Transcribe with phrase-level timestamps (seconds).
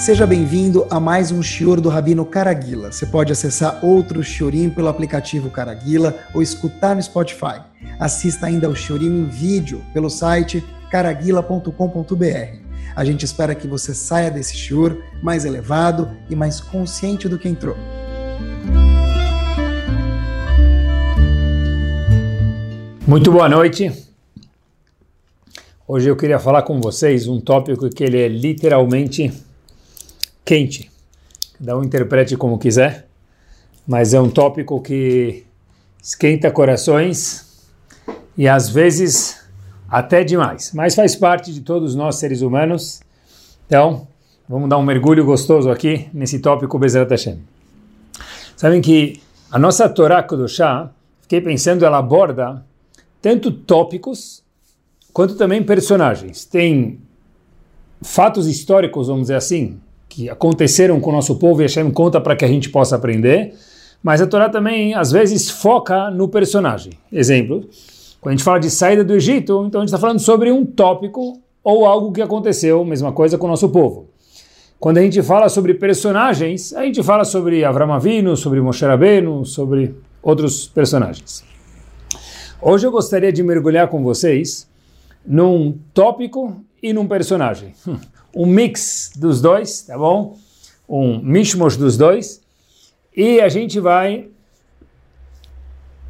[0.00, 2.90] Seja bem-vindo a mais um Shior do Rabino Caraguila.
[2.90, 7.60] Você pode acessar outro Shiorim pelo aplicativo Caraguila ou escutar no Spotify.
[7.98, 12.56] Assista ainda ao Shiorim em vídeo pelo site caraguila.com.br.
[12.96, 17.46] A gente espera que você saia desse Shior mais elevado e mais consciente do que
[17.46, 17.76] entrou.
[23.06, 23.92] Muito boa noite.
[25.86, 29.30] Hoje eu queria falar com vocês um tópico que ele é literalmente
[30.44, 30.90] quente.
[31.58, 33.06] Cada um interprete como quiser,
[33.86, 35.44] mas é um tópico que
[36.02, 37.68] esquenta corações
[38.36, 39.40] e às vezes
[39.88, 40.72] até demais.
[40.72, 43.00] Mas faz parte de todos nós seres humanos.
[43.66, 44.06] Então,
[44.48, 47.08] vamos dar um mergulho gostoso aqui nesse tópico Bezerra.
[48.56, 50.90] Sabem que a nossa Torá Kodoshá,
[51.22, 52.64] fiquei pensando, ela aborda
[53.20, 54.42] tanto tópicos
[55.12, 56.44] quanto também personagens.
[56.44, 57.00] Tem
[58.02, 59.80] fatos históricos, vamos dizer assim,
[60.10, 63.54] que aconteceram com o nosso povo e Hashem conta para que a gente possa aprender,
[64.02, 66.92] mas a Torá também, às vezes, foca no personagem.
[67.12, 67.64] Exemplo,
[68.20, 70.66] quando a gente fala de saída do Egito, então a gente está falando sobre um
[70.66, 74.08] tópico ou algo que aconteceu, mesma coisa com o nosso povo.
[74.80, 79.44] Quando a gente fala sobre personagens, a gente fala sobre Avram Avinu, sobre Moshe Rabbeinu,
[79.44, 81.44] sobre outros personagens.
[82.60, 84.68] Hoje eu gostaria de mergulhar com vocês
[85.24, 87.74] num tópico e num personagem.
[88.32, 90.38] Um mix dos dois, tá bom?
[90.88, 92.40] Um mishmosh dos dois.
[93.16, 94.28] E a gente vai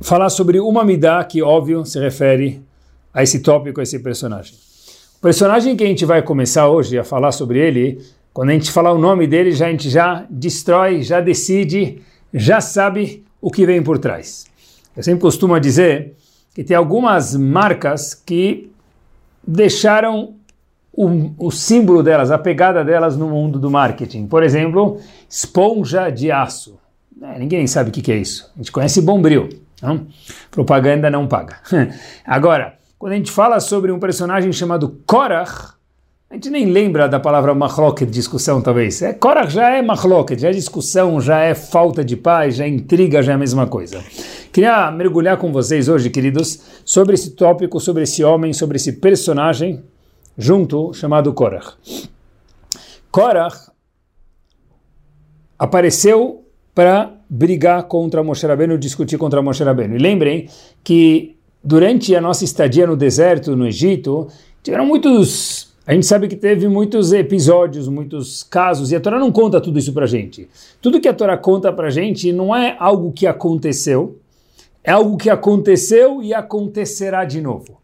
[0.03, 2.63] falar sobre uma midá que, óbvio, se refere
[3.13, 4.55] a esse tópico, a esse personagem.
[5.17, 8.71] O personagem que a gente vai começar hoje a falar sobre ele, quando a gente
[8.71, 13.67] falar o nome dele, já, a gente já destrói, já decide, já sabe o que
[13.67, 14.47] vem por trás.
[14.97, 16.15] Eu sempre costumo dizer
[16.55, 18.71] que tem algumas marcas que
[19.47, 20.35] deixaram
[20.92, 24.27] o, o, símbolo delas, a pegada delas no mundo do marketing.
[24.27, 26.78] Por exemplo, esponja de aço.
[27.22, 28.51] É, ninguém sabe o que, que, é isso.
[28.55, 29.48] A gente conhece Bombril.
[29.83, 30.06] Não?
[30.50, 31.56] Propaganda não paga.
[32.24, 35.74] Agora, quando a gente fala sobre um personagem chamado Korach,
[36.29, 39.00] a gente nem lembra da palavra machloket, discussão talvez.
[39.02, 42.68] É, Korach já é machloket, já é discussão, já é falta de paz, já é
[42.68, 44.02] intriga, já é a mesma coisa.
[44.52, 49.83] Queria mergulhar com vocês hoje, queridos, sobre esse tópico, sobre esse homem, sobre esse personagem
[50.40, 51.77] junto chamado Korach.
[53.11, 53.70] Korach
[55.58, 59.96] apareceu para brigar contra Moshe Rabbeinu, discutir contra Moshe Rabbeinu.
[59.96, 60.48] E lembrem
[60.83, 64.29] que durante a nossa estadia no deserto, no Egito,
[64.62, 69.33] tiveram muitos a gente sabe que teve muitos episódios, muitos casos, e a Torá não
[69.33, 70.48] conta tudo isso para gente.
[70.80, 74.17] Tudo que a Torá conta para gente não é algo que aconteceu,
[74.84, 77.80] é algo que aconteceu e acontecerá de novo.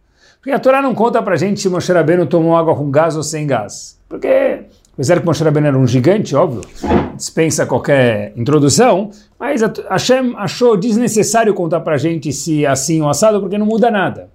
[0.47, 3.23] Porque a Torá não conta para gente se Moshe Rabbeinu tomou água com gás ou
[3.25, 3.99] sem gás.
[4.09, 4.61] Porque,
[4.95, 6.61] apesar que Moshe Rabbeinu era um gigante, óbvio,
[7.17, 13.09] dispensa qualquer introdução, mas a Hashem achou desnecessário contar para gente se é assim ou
[13.09, 14.29] assado, porque não muda nada.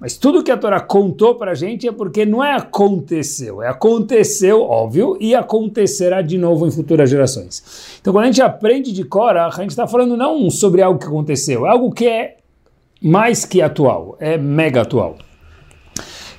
[0.00, 3.68] Mas tudo que a Torá contou para a gente é porque não é aconteceu, é
[3.68, 7.96] aconteceu, óbvio, e acontecerá de novo em futuras gerações.
[8.00, 11.06] Então, quando a gente aprende de Cora, a gente está falando não sobre algo que
[11.06, 12.38] aconteceu, é algo que é
[13.00, 15.16] mais que atual, é mega atual.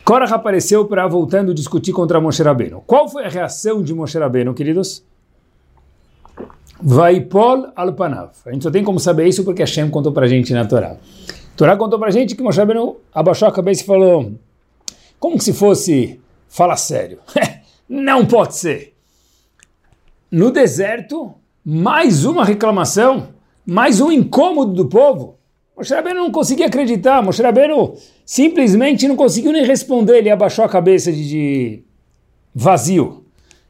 [0.05, 2.83] Korah apareceu para, voltando, discutir contra Moshe Rabbeinu.
[2.85, 5.03] Qual foi a reação de Moshe Rabbeinu, queridos?
[6.79, 8.29] Vaipol al-Panav.
[8.45, 10.91] A gente só tem como saber isso porque Hashem contou para a gente na Torá.
[10.91, 14.31] A Torá contou para a gente que Moshe Rabbeinu abaixou a cabeça e falou,
[15.19, 17.17] como se fosse, fala sério,
[17.89, 18.93] não pode ser.
[20.29, 21.33] No deserto,
[21.65, 23.29] mais uma reclamação,
[23.65, 25.39] mais um incômodo do povo.
[25.75, 30.69] Moshe Rabbeinu não conseguia acreditar, Moshe Rabbeinu simplesmente não conseguiu nem responder, ele abaixou a
[30.69, 31.83] cabeça de, de
[32.53, 33.23] vazio.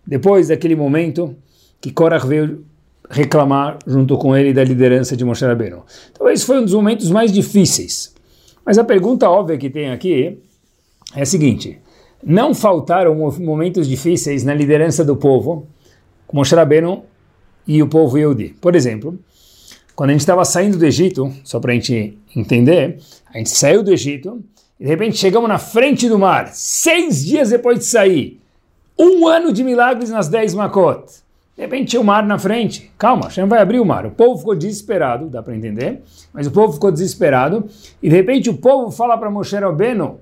[0.08, 1.36] Depois daquele momento
[1.82, 2.64] que Korach veio
[3.10, 5.84] reclamar junto com ele da liderança de Moshe Rabbeinu.
[6.12, 8.14] Então esse foi um dos momentos mais difíceis.
[8.66, 10.40] Mas a pergunta óbvia que tem aqui
[11.16, 11.80] é a seguinte,
[12.24, 15.68] não faltaram momentos difíceis na liderança do povo,
[16.34, 17.04] Moshe Rabbeinu
[17.68, 18.56] e o povo Yehudi.
[18.60, 19.18] Por exemplo,
[19.96, 23.00] quando a gente estava saindo do Egito, só para a gente entender,
[23.34, 24.44] a gente saiu do Egito
[24.80, 28.42] e de repente chegamos na frente do mar, seis dias depois de sair,
[29.00, 31.06] um ano de milagres nas dez Makot.
[31.56, 32.92] De repente tinha o mar na frente.
[32.98, 34.06] Calma, Hashem vai abrir o mar.
[34.06, 36.02] O povo ficou desesperado, dá para entender,
[36.34, 37.66] mas o povo ficou desesperado
[38.04, 40.20] e de repente o povo fala para Moshe Rabbeinu,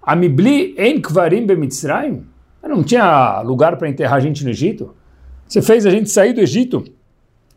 [0.00, 2.24] Amibli en kvarim bemitzrayim?
[2.62, 4.94] Não tinha lugar para enterrar a gente no Egito?
[5.48, 6.84] Você fez a gente sair do Egito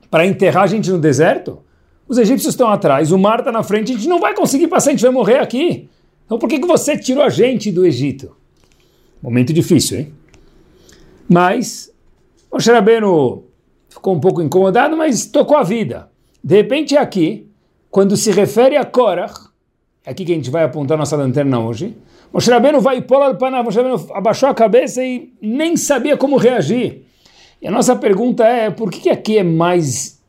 [0.09, 1.59] para enterrar a gente no deserto?
[2.07, 4.89] Os egípcios estão atrás, o mar está na frente, a gente não vai conseguir passar,
[4.89, 5.87] a gente vai morrer aqui.
[6.25, 8.35] Então por que, que você tirou a gente do Egito?
[9.21, 10.13] Momento difícil, hein?
[11.27, 11.93] Mas
[12.51, 13.43] Moshe Rabbeinu
[13.89, 16.09] ficou um pouco incomodado, mas tocou a vida.
[16.43, 17.47] De repente aqui,
[17.91, 19.49] quando se refere a Korach,
[20.05, 21.95] é aqui que a gente vai apontar nossa lanterna hoje,
[22.33, 27.05] Moshe Rabbeinu vai para Moshe Rabbeinu abaixou a cabeça e nem sabia como reagir.
[27.61, 30.19] E a nossa pergunta é, por que, aqui é mais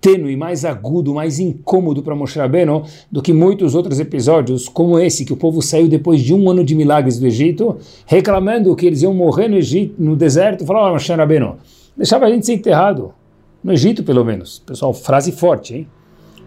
[0.00, 5.24] tênue, mais agudo, mais incômodo para Moshe Rabbeinu do que muitos outros episódios, como esse,
[5.24, 9.02] que o povo saiu depois de um ano de milagres do Egito, reclamando que eles
[9.02, 11.56] iam morrer no Egito, no deserto, falava, oh, Moshe Rabbeinu,
[11.96, 13.14] deixava a gente ser enterrado,
[13.62, 14.58] no Egito pelo menos.
[14.58, 15.88] Pessoal, frase forte, hein?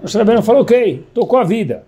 [0.01, 1.85] Moshe Rabbeinu falou, ok, tocou a vida.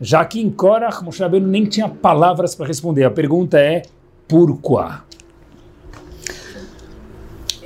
[0.00, 3.02] Já que em Korach, Moshe Rabbeinu nem tinha palavras para responder.
[3.04, 3.82] A pergunta é,
[4.28, 5.08] por quê?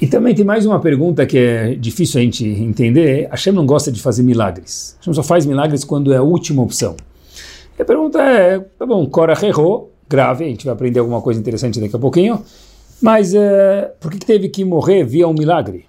[0.03, 3.29] E também tem mais uma pergunta que é difícil a gente entender.
[3.31, 4.97] Hashem não gosta de fazer milagres.
[4.99, 6.97] Hashem só faz milagres quando é a última opção.
[7.79, 11.39] E a pergunta é, tá bom, Cora errou, grave, a gente vai aprender alguma coisa
[11.39, 12.43] interessante daqui a pouquinho,
[13.01, 15.87] mas é, por que, teve que morrer via um milagre?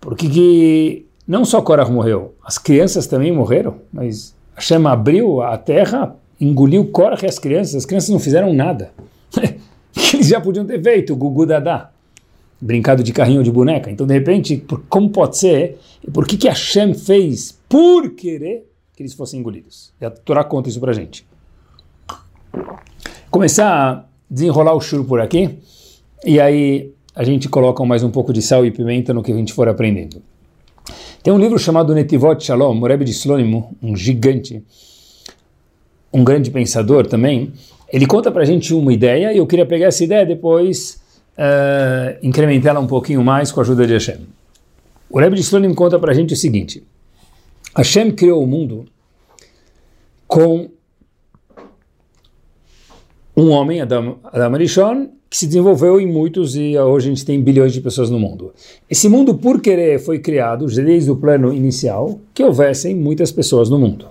[0.00, 5.58] Por que, que não só Cora morreu, as crianças também morreram, mas Hashem abriu a
[5.58, 8.92] terra, engoliu Cora e as crianças, as crianças não fizeram nada.
[10.14, 11.91] Eles já podiam ter feito, Gugu Dadá
[12.62, 13.90] brincado de carrinho de boneca.
[13.90, 15.78] Então, de repente, por, como pode ser?
[16.14, 19.92] Por que que Hashem fez por querer que eles fossem engolidos?
[20.00, 21.26] E a Torá conta isso pra gente.
[23.28, 25.58] Começar a desenrolar o churro por aqui,
[26.24, 29.34] e aí a gente coloca mais um pouco de sal e pimenta no que a
[29.34, 30.22] gente for aprendendo.
[31.20, 34.62] Tem um livro chamado Netivot Shalom, Moreb de Slonimo, um gigante,
[36.12, 37.52] um grande pensador também.
[37.92, 41.01] Ele conta pra gente uma ideia, e eu queria pegar essa ideia depois
[41.38, 44.26] uh, incrementá-la um pouquinho mais com a ajuda de Hashem.
[45.10, 46.82] O Rebbe de Slonim conta para a gente o seguinte:
[47.76, 48.86] Hashem criou o mundo
[50.26, 50.70] com
[53.36, 57.40] um homem, Adam, Adam Arishon, que se desenvolveu em muitos e hoje a gente tem
[57.40, 58.52] bilhões de pessoas no mundo.
[58.88, 63.78] Esse mundo, por querer, foi criado desde o plano inicial que houvessem muitas pessoas no
[63.78, 64.08] mundo.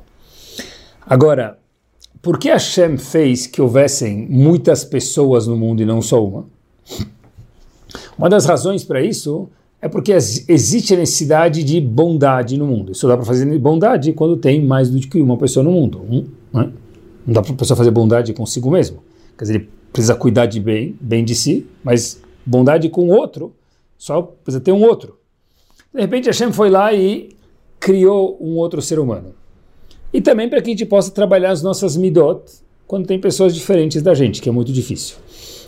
[1.05, 1.59] Agora,
[2.21, 6.45] por que Hashem fez que houvessem muitas pessoas no mundo e não só uma?
[8.17, 9.49] Uma das razões para isso
[9.81, 12.91] é porque existe a necessidade de bondade no mundo.
[12.91, 16.01] Isso dá para fazer bondade quando tem mais do que uma pessoa no mundo.
[16.53, 16.71] Né?
[17.25, 18.99] Não dá para a pessoa fazer bondade consigo mesmo.
[19.37, 23.53] Quer dizer, ele precisa cuidar de bem, bem de si, mas bondade com outro,
[23.97, 25.17] só precisa ter um outro.
[25.93, 27.29] De repente, Hashem foi lá e
[27.79, 29.33] criou um outro ser humano.
[30.13, 32.43] E também para que a gente possa trabalhar as nossas midot
[32.85, 35.15] quando tem pessoas diferentes da gente, que é muito difícil.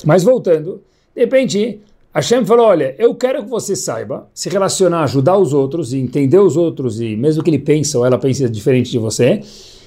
[0.06, 0.81] Mas voltando,
[1.15, 1.80] de repente,
[2.13, 6.39] Hashem falou: Olha, eu quero que você saiba se relacionar, ajudar os outros e entender
[6.39, 9.42] os outros, e mesmo que ele pense ou ela pense diferente de você,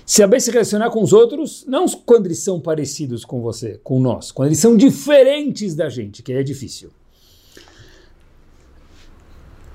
[0.04, 4.30] saber se relacionar com os outros, não quando eles são parecidos com você, com nós,
[4.30, 6.90] quando eles são diferentes da gente, que é difícil.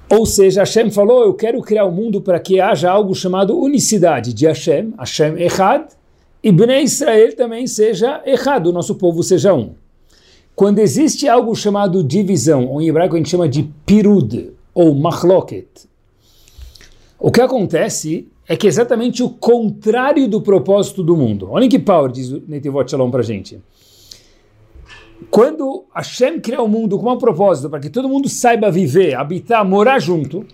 [0.09, 3.57] Ou seja, Hashem falou: Eu quero criar o um mundo para que haja algo chamado
[3.57, 5.88] unicidade de Hashem, Hashem Echad,
[6.44, 9.74] e Bnei Israel também seja Echad, o nosso povo seja um.
[10.62, 15.68] Quando existe algo chamado divisão, ou em hebraico a gente chama de pirud, ou machloket,
[17.18, 21.50] o que acontece é que é exatamente o contrário do propósito do mundo.
[21.50, 23.60] Olhem que power diz o Netivot Shalom para gente.
[25.31, 29.68] Quando Hashem cria o mundo com um propósito para que todo mundo saiba viver, habitar,
[29.68, 30.45] morar junto,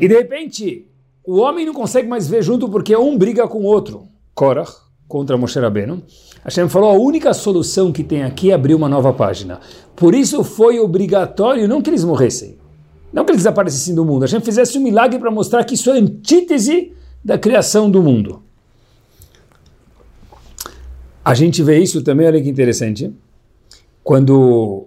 [0.00, 0.84] e de repente
[1.24, 4.02] o homem não consegue mais ver junto porque um briga com o outro,
[4.34, 4.72] Korach,
[5.12, 6.02] contra Moshe Rabbeinu,
[6.42, 9.60] Hashem falou, a única solução que tem aqui é abrir uma nova página.
[9.94, 12.56] Por isso foi obrigatório não que eles morressem,
[13.12, 14.22] não que eles desaparecessem do mundo.
[14.22, 18.42] Hashem fizesse um milagre para mostrar que isso é antítese da criação do mundo.
[21.22, 23.12] A gente vê isso também, olha que interessante,
[24.02, 24.86] quando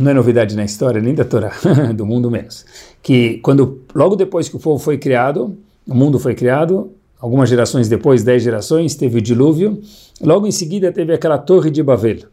[0.00, 1.52] não é novidade na história, nem da Torá,
[1.94, 2.66] do mundo menos,
[3.00, 6.90] que quando logo depois que o povo foi criado, o mundo foi criado,
[7.22, 9.80] algumas gerações depois, dez gerações, teve o dilúvio.
[10.20, 12.24] Logo em seguida teve aquela torre de Babel.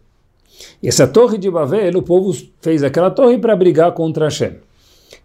[0.82, 4.56] E essa torre de Babel, o povo fez aquela torre para brigar contra Hashem.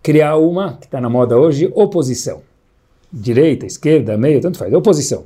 [0.03, 2.43] Criar uma, que está na moda hoje, oposição.
[3.11, 5.25] Direita, esquerda, meio, tanto faz, oposição.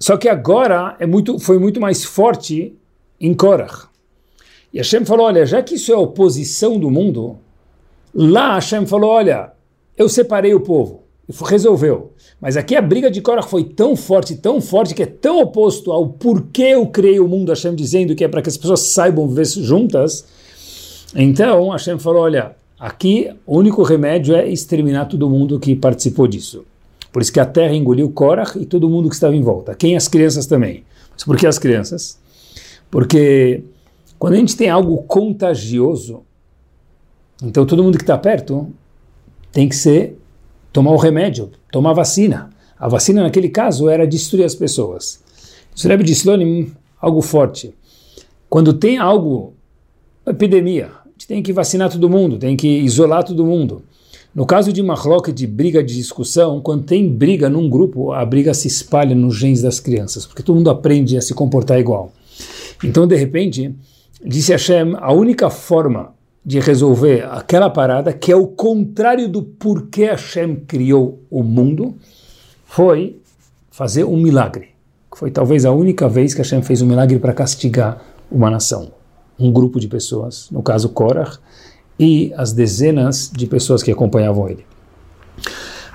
[0.00, 2.74] Só que agora é muito, foi muito mais forte
[3.20, 3.86] em Korach.
[4.72, 7.38] E Hashem falou, olha, já que isso é oposição do mundo,
[8.14, 9.52] lá Hashem falou, olha,
[9.96, 11.05] eu separei o povo
[11.44, 12.12] resolveu.
[12.40, 15.90] Mas aqui a briga de Korach foi tão forte, tão forte, que é tão oposto
[15.90, 19.26] ao porquê eu criei o mundo, Hashem dizendo que é para que as pessoas saibam
[19.26, 20.24] viver juntas.
[21.14, 26.64] Então Hashem falou, olha, aqui o único remédio é exterminar todo mundo que participou disso.
[27.12, 29.74] Por isso que a terra engoliu Korach e todo mundo que estava em volta.
[29.74, 29.96] Quem?
[29.96, 30.84] As crianças também.
[31.12, 32.18] Mas por que as crianças?
[32.90, 33.64] Porque
[34.18, 36.22] quando a gente tem algo contagioso,
[37.42, 38.72] Então todo mundo que está perto
[39.52, 40.16] tem que ser
[40.76, 42.50] tomar o remédio, tomar a vacina.
[42.78, 45.22] A vacina naquele caso era destruir as pessoas.
[45.82, 47.72] Lembra de Slonim algo forte.
[48.46, 49.54] Quando tem algo,
[50.26, 53.84] epidemia, a gente tem que vacinar todo mundo, tem que isolar todo mundo.
[54.34, 58.52] No caso de Mahloket, de briga, de discussão, quando tem briga num grupo, a briga
[58.52, 62.12] se espalha nos genes das crianças, porque todo mundo aprende a se comportar igual.
[62.84, 63.74] Então, de repente,
[64.22, 66.14] disse Hashem, a única forma
[66.46, 71.96] de resolver aquela parada, que é o contrário do porquê Hashem criou o mundo,
[72.64, 73.20] foi
[73.68, 74.68] fazer um milagre.
[75.12, 78.00] Foi talvez a única vez que Hashem fez um milagre para castigar
[78.30, 78.92] uma nação,
[79.36, 81.36] um grupo de pessoas, no caso Korah,
[81.98, 84.64] e as dezenas de pessoas que acompanhavam ele.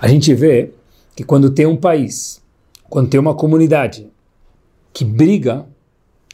[0.02, 0.74] A gente vê
[1.16, 2.42] que quando tem um país,
[2.90, 4.10] quando tem uma comunidade
[4.92, 5.66] que briga,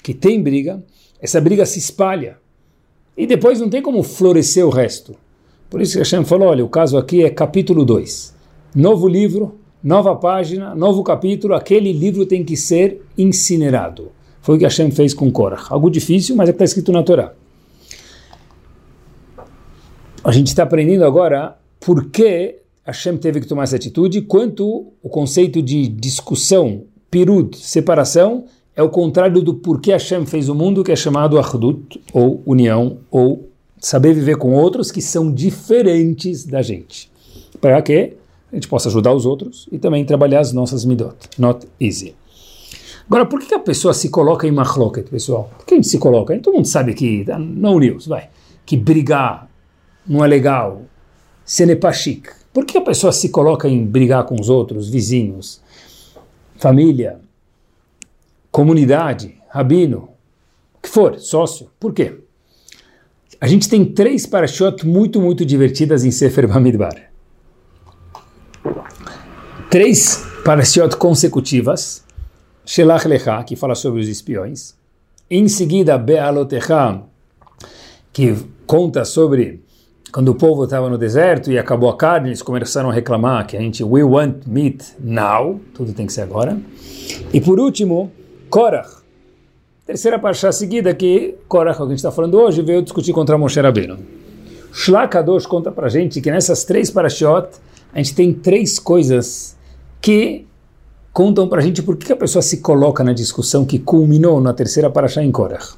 [0.02, 0.84] que tem briga,
[1.22, 2.40] essa briga se espalha.
[3.18, 5.16] E depois não tem como florescer o resto.
[5.70, 8.36] Por isso que Hashem falou: olha, o caso aqui é capítulo 2.
[8.76, 14.12] Novo livro, nova página, novo capítulo, aquele livro tem que ser incinerado.
[14.42, 15.66] Foi o que Hashem fez com Korah.
[15.70, 17.34] Algo difícil, mas é que está escrito na Torá.
[20.24, 25.10] A gente está aprendendo agora por que Hashem teve que tomar essa atitude, quanto o
[25.10, 28.46] conceito de discussão, pirud, separação,
[28.78, 33.00] é o contrário do porquê Hashem fez o mundo, que é chamado Ahdut, ou união,
[33.10, 37.12] ou saber viver com outros que são diferentes da gente.
[37.60, 38.14] Para que
[38.52, 41.16] a gente possa ajudar os outros e também trabalhar as nossas midot.
[41.40, 42.16] Not easy.
[43.08, 45.50] Agora, por que a pessoa se coloca em machloket, pessoal?
[45.58, 46.38] Por que a gente se coloca?
[46.38, 48.30] Todo mundo sabe que, no news, vai,
[48.64, 49.50] que brigar
[50.06, 50.84] não é legal,
[51.82, 52.28] pas chic.
[52.54, 55.62] Por que a pessoa se coloca em brigar com os outros, vizinhos,
[56.58, 57.20] família,
[58.58, 60.10] comunidade, rabino,
[60.74, 61.70] o que for, sócio?
[61.80, 62.22] Por quê?
[63.40, 67.12] A gente tem três parashot muito, muito divertidas em Sefer Bamidbar.
[69.70, 72.04] Três parashot consecutivas.
[72.66, 74.74] Shelach Lecha, que fala sobre os espiões.
[75.30, 77.04] Em seguida, Be'alotecha,
[78.12, 78.36] que
[78.66, 79.64] conta sobre
[80.12, 83.56] quando o povo estava no deserto e acabou a carne, eles começaram a reclamar que
[83.56, 86.60] a gente, we want meat now, tudo tem que ser agora.
[87.32, 88.12] E por último,
[88.50, 88.90] Korach,
[89.86, 93.60] terceira parcha seguida que Korach, que a gente está falando hoje, veio discutir contra Moshe
[93.60, 93.98] Rabbeinu.
[94.74, 97.50] Shlakadosh conta para gente que nessas três parashot
[97.94, 99.56] a gente tem três coisas
[100.02, 100.46] que
[101.12, 104.54] contam para a gente por que a pessoa se coloca na discussão que culminou na
[104.54, 105.74] terceira parashá em Korach.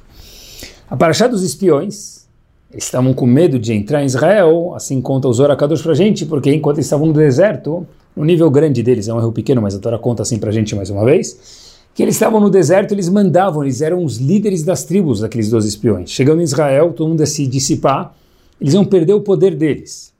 [0.88, 2.26] A parashá dos espiões,
[2.70, 6.26] eles estavam com medo de entrar em Israel, assim conta os oracados para a gente,
[6.26, 9.74] porque enquanto eles estavam no deserto, no nível grande deles, é um erro pequeno, mas
[9.74, 11.59] a Torá conta assim para a gente mais uma vez,
[11.94, 15.64] que eles estavam no deserto, eles mandavam, eles eram os líderes das tribos daqueles dois
[15.64, 16.10] espiões.
[16.10, 18.14] Chegando em Israel, todo mundo ia se dissipar,
[18.60, 20.12] eles iam perder o poder deles.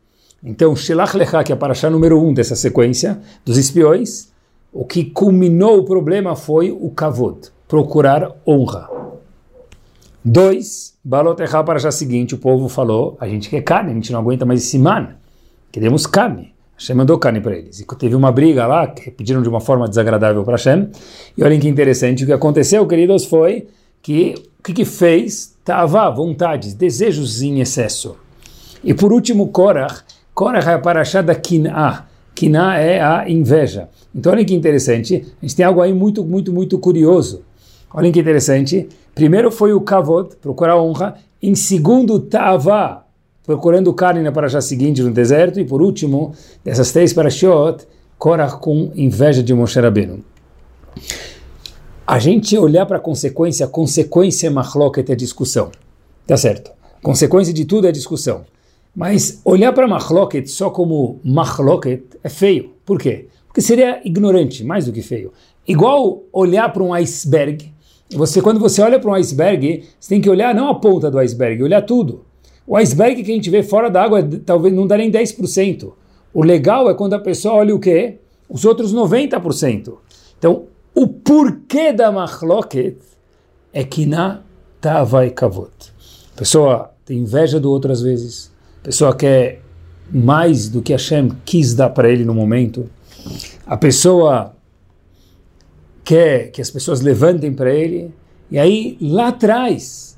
[0.42, 4.28] Então, Shelach Lecha, que é a paraxá número um dessa sequência, dos espiões,
[4.72, 8.88] o que culminou o problema foi o kavod, procurar honra.
[10.24, 14.20] Dois, Balotecha para já seguinte, o povo falou, a gente quer carne, a gente não
[14.20, 15.14] aguenta mais esse man,
[15.72, 16.54] queremos carne.
[16.80, 17.78] Hashem mandou carne para eles.
[17.78, 20.88] E teve uma briga lá, que pediram de uma forma desagradável para Hashem.
[21.36, 23.68] E olhem que interessante, o que aconteceu, queridos, foi
[24.02, 25.54] que o que, que fez?
[25.62, 28.16] Tava vontades, desejos em excesso.
[28.82, 30.02] E por último, Korach.
[30.34, 32.06] Korach é a paraxá da Kinah.
[32.34, 33.90] Kinah é a inveja.
[34.14, 37.42] Então olhem que interessante, a gente tem algo aí muito, muito, muito curioso.
[37.92, 38.88] Olhem que interessante.
[39.14, 41.16] Primeiro foi o kavod, procurar honra.
[41.42, 43.04] Em segundo, tava
[43.50, 45.58] procurando carne na paraxá seguinte no deserto.
[45.58, 46.32] E por último,
[46.64, 47.84] dessas três parashot,
[48.16, 50.22] Korah com inveja de Moshe Rabbeinu.
[52.06, 55.72] A gente olhar para a consequência, a consequência é machloket, é discussão.
[56.28, 56.70] Tá certo.
[57.02, 58.44] Consequência de tudo é discussão.
[58.94, 62.70] Mas olhar para machloket só como machloket é feio.
[62.86, 63.26] Por quê?
[63.48, 65.32] Porque seria ignorante, mais do que feio.
[65.66, 67.72] Igual olhar para um iceberg
[68.12, 71.18] você, quando você olha para um iceberg, você tem que olhar não a ponta do
[71.18, 72.24] iceberg, olhar tudo.
[72.70, 75.92] O iceberg que a gente vê fora da água talvez não dá nem 10%.
[76.32, 78.18] O legal é quando a pessoa olha o quê?
[78.48, 79.94] Os outros 90%.
[80.38, 82.96] Então, o porquê da machloket
[83.72, 84.42] é que na
[84.80, 85.72] tavai kavot.
[86.32, 88.52] A pessoa tem inveja do outro às vezes.
[88.82, 89.60] A pessoa quer
[90.08, 92.88] mais do que Hashem quis dar para ele no momento.
[93.66, 94.54] A pessoa
[96.04, 98.14] quer que as pessoas levantem para ele.
[98.48, 100.09] E aí, lá atrás,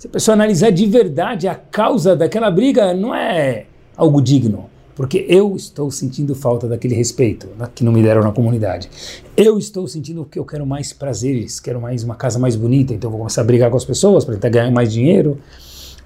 [0.00, 4.70] se a pessoa analisar de verdade a causa daquela briga, não é algo digno.
[4.96, 8.88] Porque eu estou sentindo falta daquele respeito que não me deram na comunidade.
[9.36, 13.10] Eu estou sentindo que eu quero mais prazeres, quero mais uma casa mais bonita, então
[13.10, 15.38] vou começar a brigar com as pessoas para tentar ganhar mais dinheiro.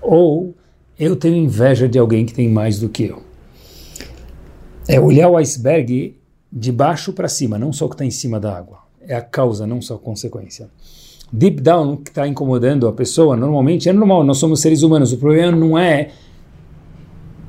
[0.03, 0.53] Ou
[0.99, 3.23] eu tenho inveja de alguém que tem mais do que eu.
[4.89, 6.17] É olhar o iceberg
[6.53, 8.79] de baixo para cima, não só o que está em cima da água.
[9.07, 10.69] É a causa, não só a consequência.
[11.37, 15.13] Deep down, que está incomodando a pessoa, normalmente é normal, nós somos seres humanos.
[15.13, 16.11] O problema não é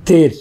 [0.03, 0.35] ter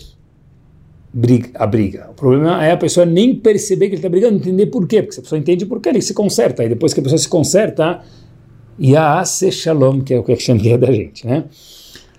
[1.12, 2.08] briga, a briga.
[2.10, 5.02] O problema é a pessoa nem perceber que ele está brigando, entender por quê.
[5.02, 6.64] Porque se a pessoa entende por quê, ele se conserta.
[6.64, 8.00] E depois que a pessoa se conserta,
[8.80, 11.44] Yaase Shalom, que é o que a Hashem da gente, né?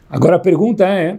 [0.08, 1.18] Agora a pergunta é,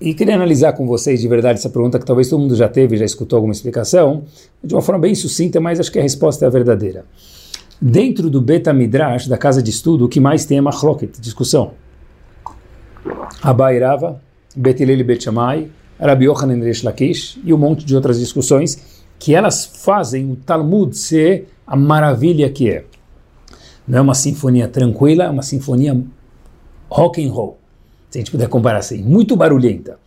[0.00, 2.96] e queria analisar com vocês de verdade essa pergunta que talvez todo mundo já teve,
[2.96, 4.24] já escutou alguma explicação,
[4.64, 7.04] de uma forma bem sucinta, mas acho que a resposta é a verdadeira.
[7.82, 11.72] Dentro do Beta Midrash, da casa de estudo, o que mais tem é machloket, discussão.
[13.42, 14.20] Abairava,
[14.54, 20.30] Betilele Betchamai, Rabi Yochanan Resh Lakish e um monte de outras discussões que elas fazem
[20.30, 22.84] o Talmud ser a maravilha que é.
[23.88, 25.98] Não é uma sinfonia tranquila, é uma sinfonia
[26.90, 27.58] rock and roll,
[28.10, 29.98] se a gente puder comparar assim, muito barulhenta.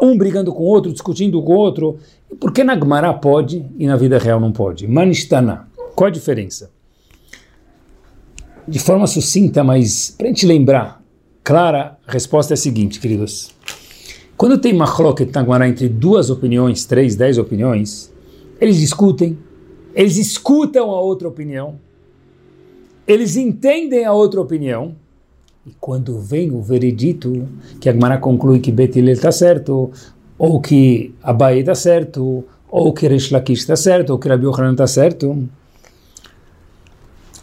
[0.00, 1.98] Um brigando com o outro, discutindo com o outro.
[2.40, 4.86] Por que na Gemara pode e na vida real não pode?
[4.86, 5.68] Manistana.
[5.94, 6.70] Qual a diferença?
[8.68, 11.02] De forma sucinta, mas para a gente lembrar,
[11.42, 13.54] clara, a resposta é a seguinte, queridos.
[14.36, 18.12] Quando tem machloket na Gemara entre duas opiniões, três, dez opiniões,
[18.60, 19.38] eles discutem,
[19.94, 21.76] eles escutam a outra opinião,
[23.06, 24.94] eles entendem a outra opinião,
[25.66, 27.48] e quando vem o veredito,
[27.80, 29.90] que a conclui que Betilel está certo,
[30.38, 34.72] ou que Abai está certo, ou que Resh Lakish está certo, ou que Rabi Yohanan
[34.72, 35.48] está certo,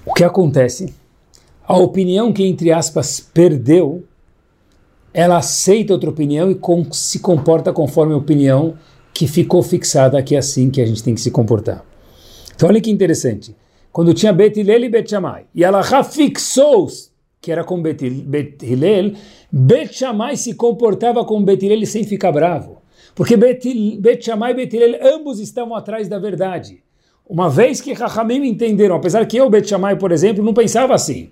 [0.06, 0.94] o que acontece?
[1.68, 4.04] A opinião que, entre aspas, perdeu,
[5.14, 8.76] ela aceita outra opinião e com, se comporta conforme a opinião
[9.14, 11.84] que ficou fixada, que é assim que a gente tem que se comportar.
[12.56, 13.56] Então olha que interessante.
[13.92, 16.88] Quando tinha Bet e Bet Shammai, e ela fixou
[17.42, 18.04] que era com Bet,
[18.64, 19.14] Hillel,
[19.52, 22.82] Bet Shammai se comportava com Bet sem ficar bravo.
[23.14, 26.84] Porque Bet, Bet Shammai e Bet ambos estavam atrás da verdade.
[27.28, 31.30] Uma vez que Rahamim entenderam, apesar que eu, Bet Shammai, por exemplo, não pensava assim,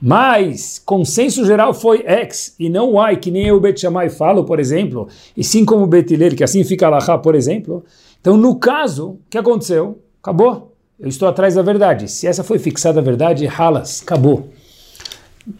[0.00, 4.60] mas consenso geral foi X e não Y, que nem eu, Bet Shammai, falo, por
[4.60, 7.84] exemplo, e sim como Bet Hillel, que assim fica Alahá, por exemplo.
[8.20, 9.98] Então, no caso, o que aconteceu?
[10.22, 10.74] Acabou.
[10.98, 12.10] Eu estou atrás da verdade.
[12.10, 14.48] Se essa foi fixada a verdade, ralas, acabou.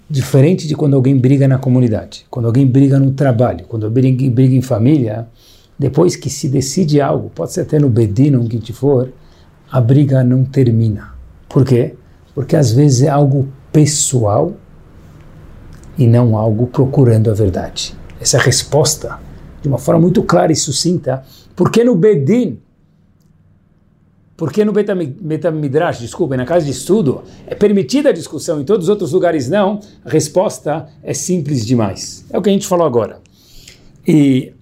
[0.08, 4.54] Diferente de quando alguém briga na comunidade, quando alguém briga no trabalho, quando alguém briga
[4.54, 5.28] em família,
[5.78, 9.12] depois que se decide algo, pode ser até no bedino, onde que for,
[9.70, 11.12] a briga não termina.
[11.48, 11.94] Por quê?
[12.34, 14.54] Porque às vezes é algo pessoal
[15.98, 17.92] e não algo procurando a verdade.
[18.20, 19.18] Essa é a resposta,
[19.60, 21.24] de uma forma muito clara e sucinta,
[21.56, 22.60] porque no Bedin
[24.36, 28.88] porque no Betamidrash, desculpa, na casa de estudo, é permitida a discussão, em todos os
[28.88, 32.24] outros lugares não, a resposta é simples demais.
[32.30, 33.20] É o que a gente falou agora.
[34.06, 34.52] E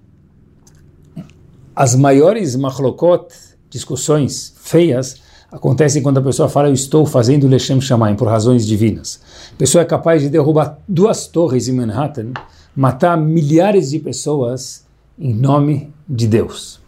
[1.75, 3.33] as maiores machlokot,
[3.67, 5.19] discussões feias,
[5.53, 9.21] acontecem quando a pessoa fala eu estou fazendo Lechem Shamayim por razões divinas.
[9.53, 12.31] A pessoa é capaz de derrubar duas torres em Manhattan,
[12.75, 14.83] matar milhares de pessoas
[15.17, 16.81] em nome de Deus.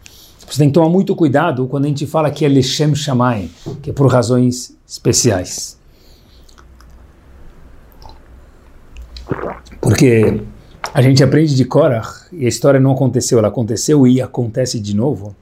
[0.48, 3.50] Você tem que tomar muito cuidado quando a gente fala que é Lechem Shamayim,
[3.80, 5.78] que é por razões especiais.
[9.80, 10.42] Porque
[10.92, 14.94] a gente aprende de Korach, e a história não aconteceu, ela aconteceu e acontece de
[14.94, 15.36] novo,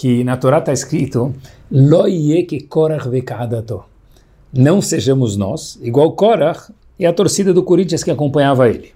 [0.00, 1.34] que na Torá está escrito
[1.70, 2.04] Lo
[2.48, 3.84] que Korach vekadato.
[4.50, 8.94] Não sejamos nós, igual Korach e a torcida do Corinthians que acompanhava ele.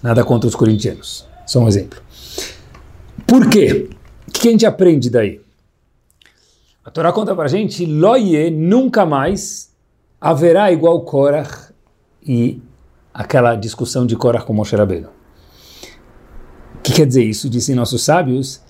[0.00, 2.00] Nada contra os corintianos, só um exemplo.
[3.26, 3.90] Por quê?
[4.28, 5.40] O que a gente aprende daí?
[6.84, 9.74] A Torá conta para a gente, Loie nunca mais
[10.20, 11.72] haverá igual Korach
[12.24, 12.62] e
[13.12, 15.08] aquela discussão de Korach com Moshe Rabbeinu.
[16.76, 17.50] O que quer dizer isso?
[17.50, 18.62] Dizem nossos sábios,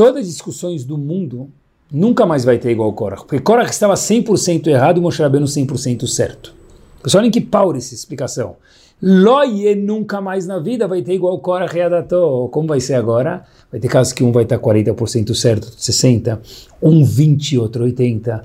[0.00, 1.50] todas as discussões do mundo
[1.92, 6.06] nunca mais vai ter igual Korach, porque Korach estava 100% errado e Moshe Rabbeinu 100%
[6.06, 6.54] certo.
[7.02, 8.56] Pessoal, olhem que pau essa explicação.
[9.02, 12.48] Loie nunca mais na vida vai ter igual Cora Readato.
[12.50, 13.44] Como vai ser agora?
[13.70, 16.38] Vai ter casos que um vai estar 40% certo, 60%,
[16.82, 18.42] um 20% e outro 80%,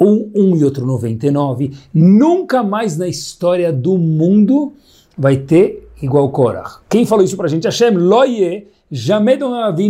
[0.00, 1.72] um 1 e outro 99%.
[1.94, 4.72] Nunca mais na história do mundo
[5.16, 6.64] vai ter igual Cora.
[6.88, 7.64] Quem falou isso pra gente?
[7.64, 9.38] Hashem, Loie, jamais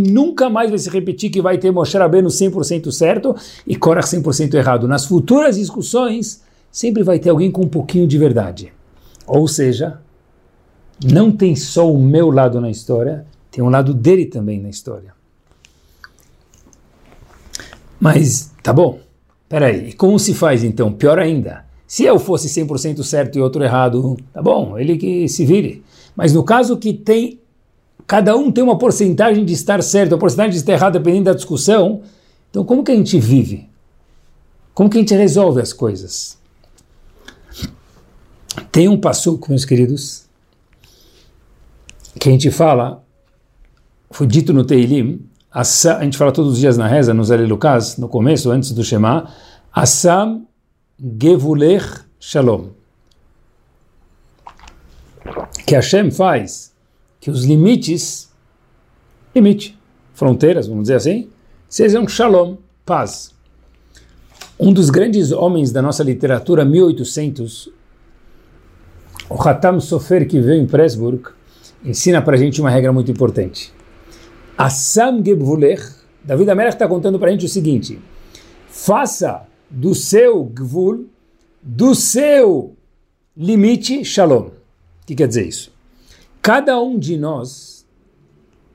[0.09, 3.35] nunca mais vai se repetir que vai ter Moshe Rabbeinu 100% certo
[3.66, 4.88] e Cora 100% errado.
[4.88, 8.72] Nas futuras discussões, sempre vai ter alguém com um pouquinho de verdade.
[9.26, 10.00] Ou seja,
[11.04, 15.14] não tem só o meu lado na história, tem um lado dele também na história.
[17.98, 18.98] Mas, tá bom,
[19.48, 20.92] peraí, como se faz então?
[20.92, 25.44] Pior ainda, se eu fosse 100% certo e outro errado, tá bom, ele que se
[25.44, 25.82] vire.
[26.14, 27.40] Mas no caso que tem,
[28.07, 31.35] cada um tem uma porcentagem de estar certo, uma porcentagem de estar errado, dependendo da
[31.35, 32.03] discussão,
[32.51, 33.69] então como que a gente vive?
[34.73, 36.38] Como que a gente resolve as coisas?
[38.71, 40.27] Tem um passo, meus queridos,
[42.19, 43.03] que a gente fala,
[44.11, 45.64] foi dito no Teilim, a
[46.03, 49.33] gente fala todos os dias na reza, nos Alelukas, no começo, antes do Shema,
[49.73, 50.47] Assam
[50.99, 52.69] Gevulech Shalom.
[55.66, 56.76] Que Hashem faz
[57.27, 58.31] que os limites,
[59.35, 59.77] limite,
[60.15, 61.29] fronteiras, vamos dizer assim,
[61.69, 63.35] sejam Shalom, paz.
[64.57, 67.69] Um dos grandes homens da nossa literatura, 1800,
[69.29, 71.31] o Hatam Sofer, que veio em Pressburg,
[71.85, 73.75] ensina para a gente uma regra muito importante.
[74.57, 75.83] Assam Gebvulech,
[76.23, 77.99] David Amelech está contando para a gente o seguinte,
[78.69, 81.07] faça do seu Gvul,
[81.61, 82.77] do seu
[83.37, 84.43] limite, Shalom.
[84.47, 84.53] O
[85.05, 85.75] que quer dizer isso?
[86.46, 87.85] Cada um de nós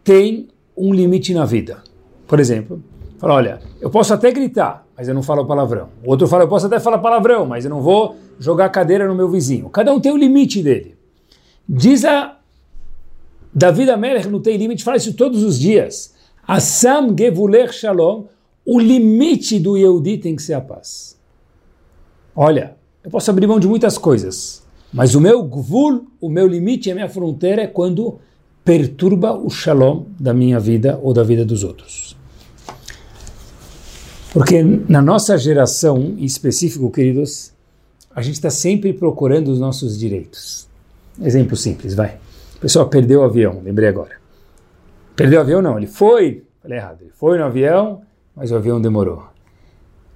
[0.03, 1.81] tem um limite na vida.
[2.27, 2.83] Por exemplo,
[3.17, 5.87] fala, olha, eu posso até gritar, mas eu não falo palavrão.
[6.03, 9.15] O outro fala, eu posso até falar palavrão, mas eu não vou jogar cadeira no
[9.15, 9.69] meu vizinho.
[9.69, 10.97] Cada um tem o limite dele.
[11.65, 12.39] Diz a
[13.53, 16.13] David Amelech não tem limite, fala isso todos os dias.
[16.45, 18.25] Assam Gevulech Shalom,
[18.65, 21.17] o limite do Yehudi tem que ser a paz.
[22.35, 24.61] Olha, eu posso abrir mão de muitas coisas,
[24.93, 28.19] mas o meu gvul, o meu limite, a minha fronteira é quando
[28.63, 32.17] perturba o shalom da minha vida ou da vida dos outros.
[34.33, 37.51] Porque na nossa geração, em específico, queridos,
[38.15, 40.67] a gente está sempre procurando os nossos direitos.
[41.21, 42.17] Exemplo simples, vai.
[42.55, 44.15] A pessoa perdeu o avião, lembrei agora.
[45.15, 45.61] Perdeu o avião?
[45.61, 48.01] Não, ele foi, falei errado, ele foi no avião,
[48.35, 49.23] mas o avião demorou.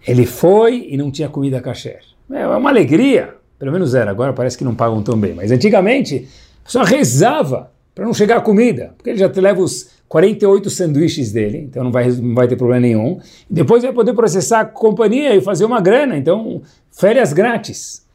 [0.07, 2.01] Ele foi e não tinha comida kasher.
[2.31, 3.35] É uma alegria,
[3.65, 6.27] pelo menos era, agora parece que não pagam tão bem, mas antigamente
[6.61, 11.31] a pessoa rezava para não chegar a comida, porque ele já leva os 48 sanduíches
[11.31, 13.19] dele, então não vai, não vai ter problema nenhum.
[13.49, 18.05] Depois vai poder processar a companhia e fazer uma grana, então férias grátis.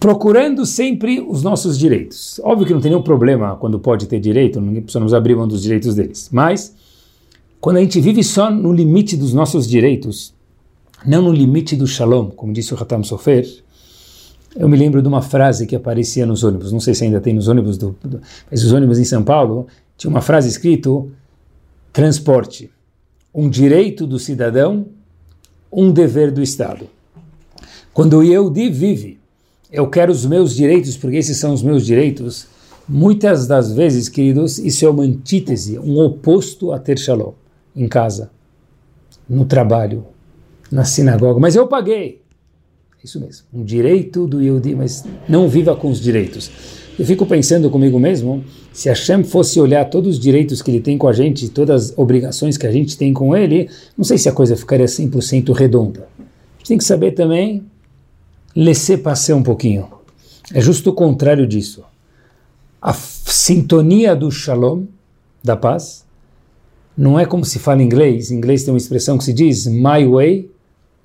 [0.00, 2.40] Procurando sempre os nossos direitos.
[2.42, 5.46] Óbvio que não tem nenhum problema quando pode ter direito, ninguém precisa nos abrir mão
[5.46, 6.74] dos direitos deles, mas
[7.60, 10.34] quando a gente vive só no limite dos nossos direitos,
[11.06, 13.46] não no limite do shalom, como disse o Hatam Sofer,
[14.56, 17.34] eu me lembro de uma frase que aparecia nos ônibus, não sei se ainda tem
[17.34, 19.66] nos ônibus, do, do, mas os ônibus em São Paulo,
[19.96, 21.12] tinha uma frase escrito,
[21.92, 22.70] transporte,
[23.34, 24.86] um direito do cidadão,
[25.70, 26.88] um dever do Estado.
[27.92, 29.20] Quando o Yehudi vive,
[29.70, 32.46] eu quero os meus direitos, porque esses são os meus direitos,
[32.88, 37.32] muitas das vezes, queridos, isso é uma antítese, um oposto a ter shalom
[37.74, 38.30] em casa,
[39.28, 40.06] no trabalho,
[40.70, 42.22] na sinagoga, mas eu paguei.
[43.02, 46.50] Isso mesmo, um direito do Yehudi, mas não viva com os direitos.
[46.98, 50.96] Eu fico pensando comigo mesmo, se Hashem fosse olhar todos os direitos que ele tem
[50.96, 54.28] com a gente, todas as obrigações que a gente tem com ele, não sei se
[54.28, 56.08] a coisa ficaria 100% redonda.
[56.18, 57.64] A gente tem que saber também
[58.56, 59.88] laisser passer um pouquinho.
[60.52, 61.84] É justo o contrário disso.
[62.80, 64.84] A sintonia do shalom,
[65.44, 66.04] da paz,
[66.96, 68.30] não é como se fala em inglês.
[68.30, 70.50] Em inglês tem uma expressão que se diz my way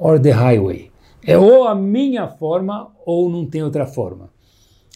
[0.02, 0.90] or the highway.
[1.24, 4.30] É ou a minha forma ou não tem outra forma.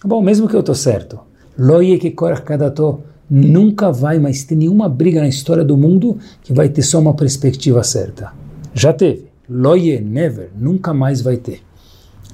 [0.03, 1.19] Bom, mesmo que eu estou certo.
[1.57, 6.67] Loye que kadato nunca vai mais ter nenhuma briga na história do mundo que vai
[6.67, 8.33] ter só uma perspectiva certa.
[8.73, 9.27] Já teve.
[9.47, 11.61] Loye, never, nunca mais vai ter.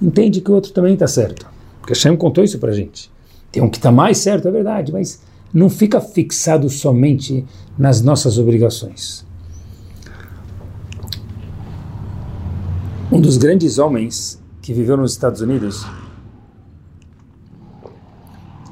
[0.02, 1.46] Entende que o outro também está certo.
[1.80, 3.12] Porque Hashem contou isso para gente.
[3.52, 5.22] Tem um que está mais certo, é verdade, mas
[5.54, 7.46] não fica fixado somente
[7.78, 9.26] nas nossas obrigações.
[13.12, 15.86] Um dos grandes homens que viveu nos Estados Unidos,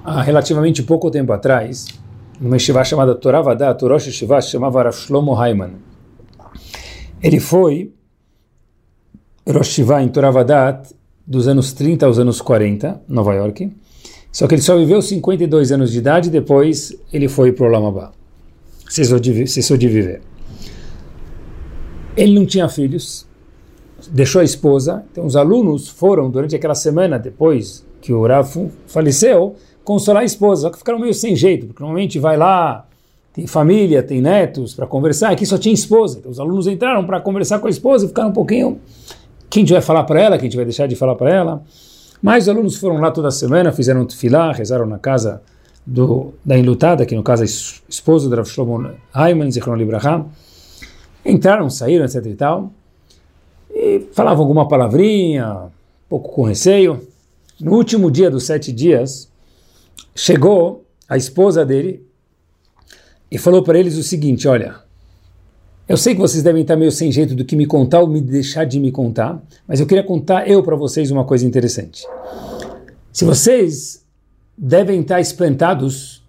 [0.01, 1.87] há relativamente pouco tempo atrás,
[2.39, 5.73] numa yeshiva chamada Toravadat, Rosh Yeshiva, chamava Rav Shlomo Haiman.
[7.21, 7.93] Ele foi
[9.45, 10.89] Rosh em Toravadat
[11.27, 13.75] dos anos 30 aos anos 40, Nova York,
[14.31, 18.13] só que ele só viveu 52 anos de idade, depois ele foi para o Lamabá.
[18.87, 20.21] Cessou de viver.
[22.15, 23.27] Ele não tinha filhos,
[24.11, 29.55] deixou a esposa, então os alunos foram, durante aquela semana, depois que o Rafu faleceu,
[29.83, 32.85] consolar a esposa, só que ficaram meio sem jeito, porque normalmente vai lá,
[33.33, 36.19] tem família, tem netos para conversar, aqui só tinha esposa.
[36.19, 38.79] Então os alunos entraram para conversar com a esposa e ficaram um pouquinho.
[39.49, 41.33] Quem a gente vai falar para ela, quem a gente vai deixar de falar para
[41.33, 41.63] ela.
[42.21, 45.41] Mas os alunos foram lá toda semana, fizeram tefilá, rezaram na casa
[45.85, 50.25] do, da enlutada, que no caso é esposo do Rav Shlomo Ayman, Zichron Libraham.
[51.25, 52.71] Entraram, saíram, etc e tal,
[53.95, 55.69] e falavam alguma palavrinha, um
[56.07, 57.07] pouco com receio.
[57.59, 59.29] No último dia dos sete dias,
[60.15, 62.05] chegou a esposa dele
[63.31, 64.75] e falou para eles o seguinte: Olha,
[65.87, 68.21] eu sei que vocês devem estar meio sem jeito do que me contar ou me
[68.21, 72.05] deixar de me contar, mas eu queria contar eu para vocês uma coisa interessante.
[73.11, 74.05] Se vocês
[74.57, 76.23] devem estar espantados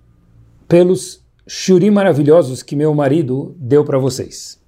[0.68, 4.59] pelos shurim maravilhosos que meu marido deu para vocês.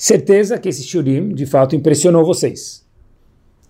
[0.00, 2.86] Certeza que esse shurim de fato impressionou vocês.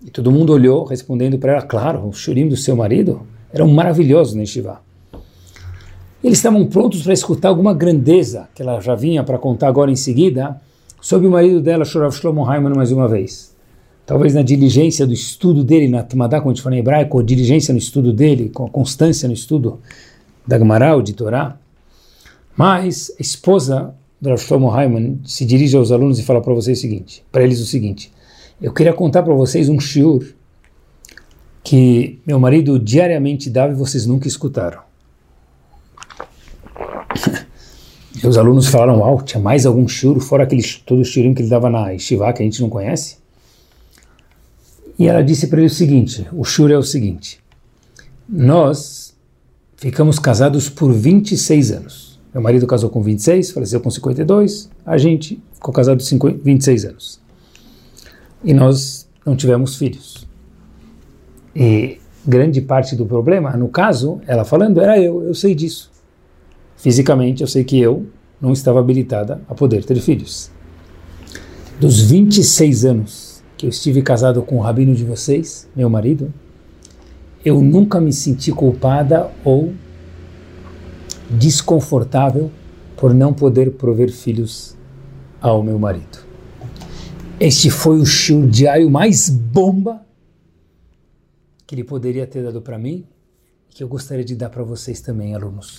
[0.05, 4.35] E todo mundo olhou, respondendo para ela: Claro, o shurim do seu marido eram maravilhosos
[4.35, 4.79] no Shiva.
[6.23, 9.95] Eles estavam prontos para escutar alguma grandeza que ela já vinha para contar agora em
[9.95, 10.61] seguida
[11.01, 13.55] sobre o marido dela, Shorav Shlomo Haiman, mais uma vez.
[14.05, 17.71] Talvez na diligência do estudo dele, na Tamadá, como a gente fala em hebraico, diligência
[17.71, 19.79] no estudo dele, com a constância no estudo
[20.45, 21.57] da Gemara de Torá.
[22.55, 24.71] Mas a esposa do Rav Shlomo
[25.25, 28.11] se dirige aos alunos e fala para vocês o seguinte, para eles o seguinte,
[28.61, 30.23] eu queria contar para vocês um shiur
[31.63, 34.81] que meu marido diariamente dava e vocês nunca escutaram.
[38.21, 41.41] E os alunos falaram, uau, tinha mais algum churo, fora aquele, todo o churinho que
[41.41, 43.17] ele dava na Shiva, que a gente não conhece?
[44.97, 47.39] E ela disse para ele o seguinte, o churo é o seguinte,
[48.27, 49.15] nós
[49.77, 52.08] ficamos casados por 26 anos.
[52.33, 56.03] Meu marido casou com 26, faleceu com 52, a gente ficou casado
[56.43, 57.19] 26 anos.
[58.43, 60.27] E nós não tivemos filhos.
[61.55, 65.91] E grande parte do problema, no caso, ela falando, era eu, eu sei disso.
[66.77, 68.05] Fisicamente, eu sei que eu
[68.39, 70.51] não estava habilitada a poder ter filhos.
[71.79, 76.33] Dos 26 anos que eu estive casado com o rabino de vocês, meu marido,
[77.43, 79.73] eu nunca me senti culpada ou
[81.29, 82.51] desconfortável
[82.97, 84.75] por não poder prover filhos
[85.39, 86.19] ao meu marido.
[87.39, 90.05] Este foi o show diário mais bomba
[91.65, 93.05] que ele poderia ter dado para mim
[93.69, 95.77] que eu gostaria de dar para vocês também, alunos.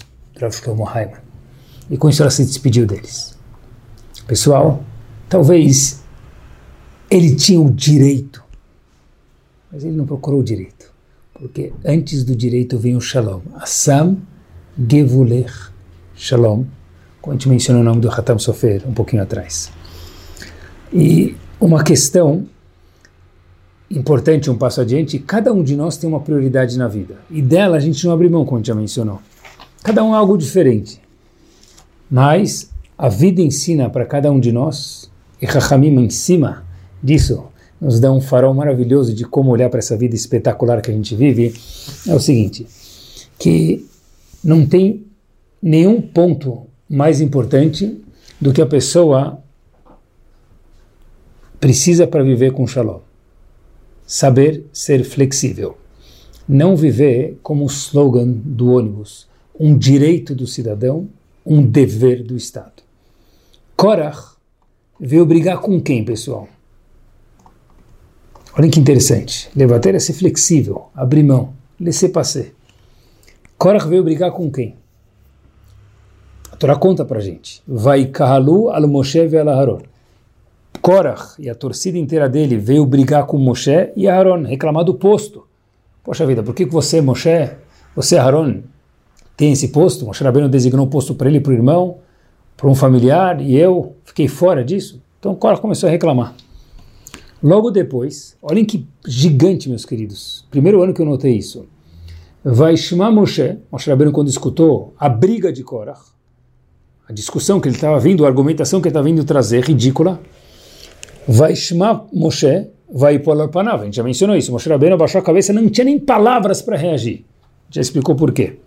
[1.91, 3.37] E com isso ela se despediu deles.
[4.27, 4.83] Pessoal,
[5.29, 6.03] talvez
[7.11, 8.43] ele tinha o direito,
[9.71, 10.91] mas ele não procurou o direito.
[11.35, 13.43] Porque antes do direito vem o Shalom.
[13.55, 14.17] Assam
[14.89, 15.53] Gevulech
[16.17, 16.65] Shalom,
[17.21, 19.71] como a gente mencionou o nome do Hatam Sofer um pouquinho atrás.
[20.93, 22.47] E uma questão
[23.91, 27.17] importante, um passo adiante, cada um de nós tem uma prioridade na vida.
[27.31, 29.21] E dela a gente não abre mão, como a gente já mencionou.
[29.83, 31.01] Cada um é algo diferente.
[32.11, 36.65] Mas a vida ensina para cada um de nós, e Rahamim em cima
[37.03, 37.45] disso
[37.81, 41.15] nos dá um farol maravilhoso de como olhar para essa vida espetacular que a gente
[41.15, 41.55] vive,
[42.07, 42.67] é o seguinte,
[43.39, 43.90] que
[44.43, 45.07] não tem
[45.63, 48.03] nenhum ponto mais importante
[48.41, 49.43] do que a pessoa
[51.61, 53.01] precisa para viver com shalom.
[54.07, 55.77] Saber ser flexível.
[56.49, 61.07] Não viver como o slogan do ônibus um direito do cidadão,
[61.45, 62.83] um dever do Estado.
[63.77, 64.37] Korach
[64.99, 66.49] veio brigar com quem, pessoal?
[68.57, 69.51] Olha que interessante.
[69.55, 72.55] Levater é ser flexível, abrir mão, laisser-passer.
[73.61, 74.75] Korach veio brigar com quem?
[76.51, 77.63] A Torá conta pra gente.
[77.69, 79.83] Vai kahalu al Moshe ve Aharon.
[80.81, 85.47] Korach e a torcida inteira dele veio brigar com Moshe e Aharon, reclamar do posto.
[86.03, 87.51] Poxa vida, por que você, Moshe,
[87.95, 88.63] você, Aharon,
[89.37, 91.99] tem esse posto, Moshe Rabbeinu designou um posto para ele, para o irmão,
[92.57, 95.03] para um familiar, e eu fiquei fora disso.
[95.19, 96.35] Então Cora começou a reclamar.
[97.43, 100.47] Logo depois, olhem que gigante, meus queridos.
[100.51, 101.67] Primeiro ano que eu notei isso.
[102.43, 106.01] Vai chamar Moshe, Moshe Rabbeinu quando escutou a briga de Korach,
[107.09, 110.21] a discussão que ele estava vindo, a argumentação que ele estava vindo trazer, ridícula,
[111.29, 113.83] vai chamar Moshe, vai pôr panav.
[113.83, 114.51] A gente já mencionou isso.
[114.51, 117.25] Moshe Rabbeinu abaixou a cabeça, não tinha nem palavras para reagir.
[117.71, 118.59] Já explicou por quê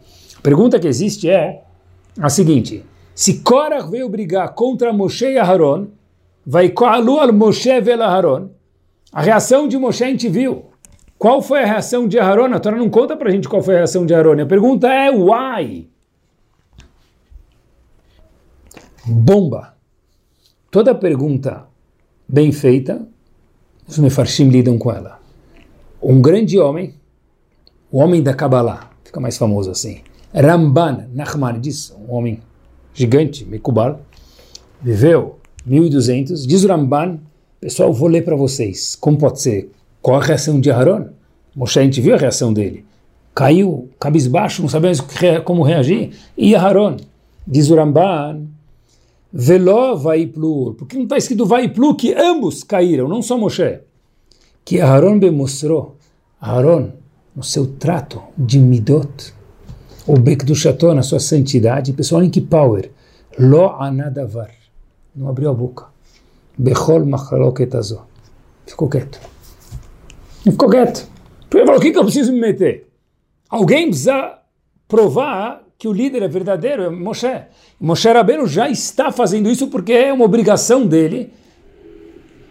[0.44, 1.64] pergunta que existe é
[2.20, 2.84] a seguinte:
[3.16, 5.88] se Korach veio brigar contra Moshe e Aharon,
[6.46, 8.50] vai Koalu al Moshe vel Aharon.
[9.12, 10.66] A reação de Moshe a gente viu.
[11.24, 12.54] Qual foi a reação de Aharon?
[12.54, 14.42] A Torá não conta pra gente qual foi a reação de Aharon.
[14.42, 15.90] A pergunta é why?
[19.06, 19.74] Bomba.
[20.70, 21.66] Toda pergunta
[22.28, 23.08] bem feita,
[23.88, 25.18] os mefarshim lidam com ela.
[26.02, 26.96] Um grande homem,
[27.90, 30.02] o homem da Kabbalah, fica mais famoso assim,
[30.34, 32.42] Ramban Nachmanides, um homem
[32.94, 34.02] gigante, Mekubal,
[34.82, 36.46] viveu 1200.
[36.46, 37.22] Diz o Ramban,
[37.62, 38.94] pessoal, vou ler para vocês.
[38.98, 39.72] Como pode ser?
[40.04, 41.06] Qual a reação de Aharon?
[41.56, 42.86] Moshe, a gente viu a reação dele.
[43.34, 45.00] Caiu, cabisbaixo, não sabemos
[45.46, 46.14] como reagir.
[46.38, 46.98] E Aharon,
[47.48, 48.44] diz o Ramban,
[49.32, 53.80] Veló Vaiplur, porque não está escrito Vaiplu, que ambos caíram, não só Moshe.
[54.66, 55.96] Que Aharon mostrou,
[56.40, 56.90] Aharon,
[57.34, 59.34] no seu trato de Midot,
[60.06, 62.92] o Bekdushato, na sua santidade, pessoal, em que power?
[63.40, 64.52] Lo anadavar.
[65.16, 65.86] Não abriu a boca.
[66.58, 68.02] Bechol machaloketazo.
[68.68, 69.33] Ficou quieto.
[70.44, 71.08] Ficou quieto.
[71.50, 72.88] Porque falou, o que, que eu preciso me meter?
[73.50, 74.40] Alguém precisa
[74.88, 77.42] provar que o líder é verdadeiro, é Moshe.
[77.80, 81.32] Moshe Rabbeinu já está fazendo isso porque é uma obrigação dele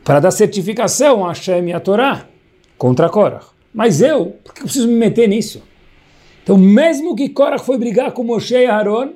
[0.05, 2.27] para dar certificação a Hashem e a Torá
[2.77, 3.47] contra Korach.
[3.73, 5.63] Mas eu, por que eu preciso me meter nisso?
[6.43, 9.11] Então, mesmo que Korach foi brigar com Moshe e Aaron,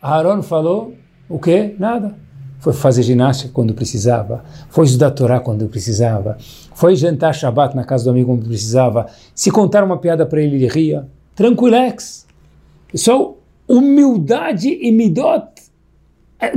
[0.00, 0.94] Aaron falou
[1.28, 1.74] o quê?
[1.78, 2.16] Nada.
[2.58, 6.36] Foi fazer ginástica quando precisava, foi estudar Torá quando precisava,
[6.74, 9.06] foi jantar Shabbat na casa do amigo quando precisava.
[9.34, 11.06] Se contar uma piada para ele, ele ria.
[11.34, 12.26] Tranquilex.
[12.90, 13.38] Pessoal,
[13.68, 15.46] humildade e midot.
[16.40, 16.52] É,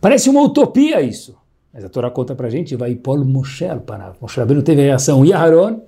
[0.00, 1.34] parece uma utopia isso.
[1.72, 4.16] Mas a Torá conta para a gente, vai Paul Moshe Panav.
[4.20, 5.24] Moshe Rabbeinu teve reação.
[5.24, 5.80] E Aaron?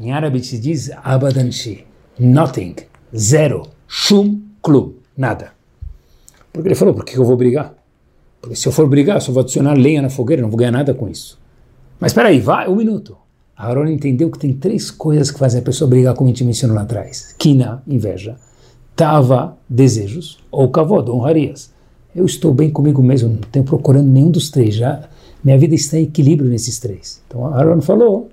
[0.00, 1.86] Em árabe se diz abadanshi,
[2.18, 2.74] nothing,
[3.16, 5.52] zero, shum, klum, nada.
[6.52, 7.74] Porque ele falou, por que eu vou brigar?
[8.44, 10.92] Porque se eu for brigar, só vou adicionar lenha na fogueira, não vou ganhar nada
[10.92, 11.40] com isso.
[11.98, 13.16] Mas espera aí, vai, um minuto.
[13.56, 16.76] Aaron entendeu que tem três coisas que fazem a pessoa brigar, como a gente mencionou
[16.76, 17.34] lá atrás.
[17.38, 18.36] Kina, inveja.
[18.94, 20.38] Tava, desejos.
[20.50, 21.72] Ou kavod, honrarias.
[22.14, 24.74] Eu estou bem comigo mesmo, não tenho procurando nenhum dos três.
[24.74, 25.08] Já
[25.42, 27.22] minha vida está em equilíbrio nesses três.
[27.26, 28.28] Então Aaron falou,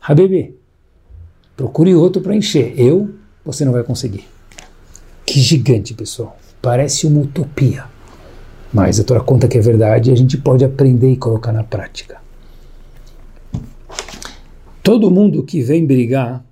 [0.00, 0.54] Habibi,
[1.56, 2.78] Procure outro para encher.
[2.78, 3.10] Eu,
[3.44, 4.28] você não vai conseguir.
[5.24, 6.38] Que gigante, pessoal.
[6.62, 7.95] Parece uma utopia.
[8.76, 11.64] Mas a Torá conta que é verdade e a gente pode aprender e colocar na
[11.64, 12.20] prática.
[14.82, 16.44] Todo mundo que vem brigar,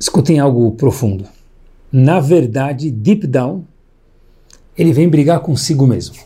[0.00, 1.26] escutem algo profundo.
[1.92, 3.62] Na verdade, deep down,
[4.76, 6.16] ele vem brigar consigo mesmo.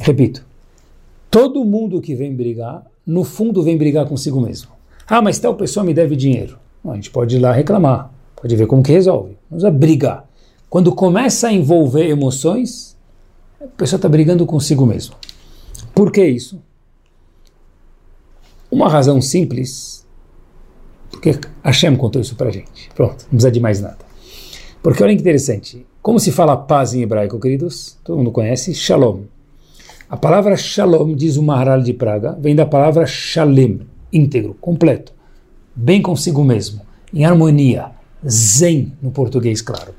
[0.00, 0.44] Repito,
[1.30, 4.72] todo mundo que vem brigar, no fundo vem brigar consigo mesmo.
[5.06, 6.58] Ah, mas tal pessoa me deve dinheiro.
[6.82, 9.38] Bom, a gente pode ir lá reclamar, pode ver como que resolve.
[9.48, 10.27] Não precisa brigar.
[10.70, 12.96] Quando começa a envolver emoções,
[13.60, 15.16] a pessoa está brigando consigo mesmo.
[15.94, 16.60] Por que isso?
[18.70, 20.06] Uma razão simples,
[21.10, 22.90] porque Hashem contou isso para gente.
[22.94, 23.98] Pronto, não precisa de mais nada.
[24.82, 27.96] Porque olha que interessante, como se fala paz em hebraico, queridos?
[28.04, 28.74] Todo mundo conhece?
[28.74, 29.22] Shalom.
[30.08, 33.80] A palavra shalom, diz o Maharal de Praga, vem da palavra shalem,
[34.12, 35.12] íntegro, completo,
[35.74, 36.80] bem consigo mesmo,
[37.12, 37.90] em harmonia,
[38.26, 39.92] zen no português, claro.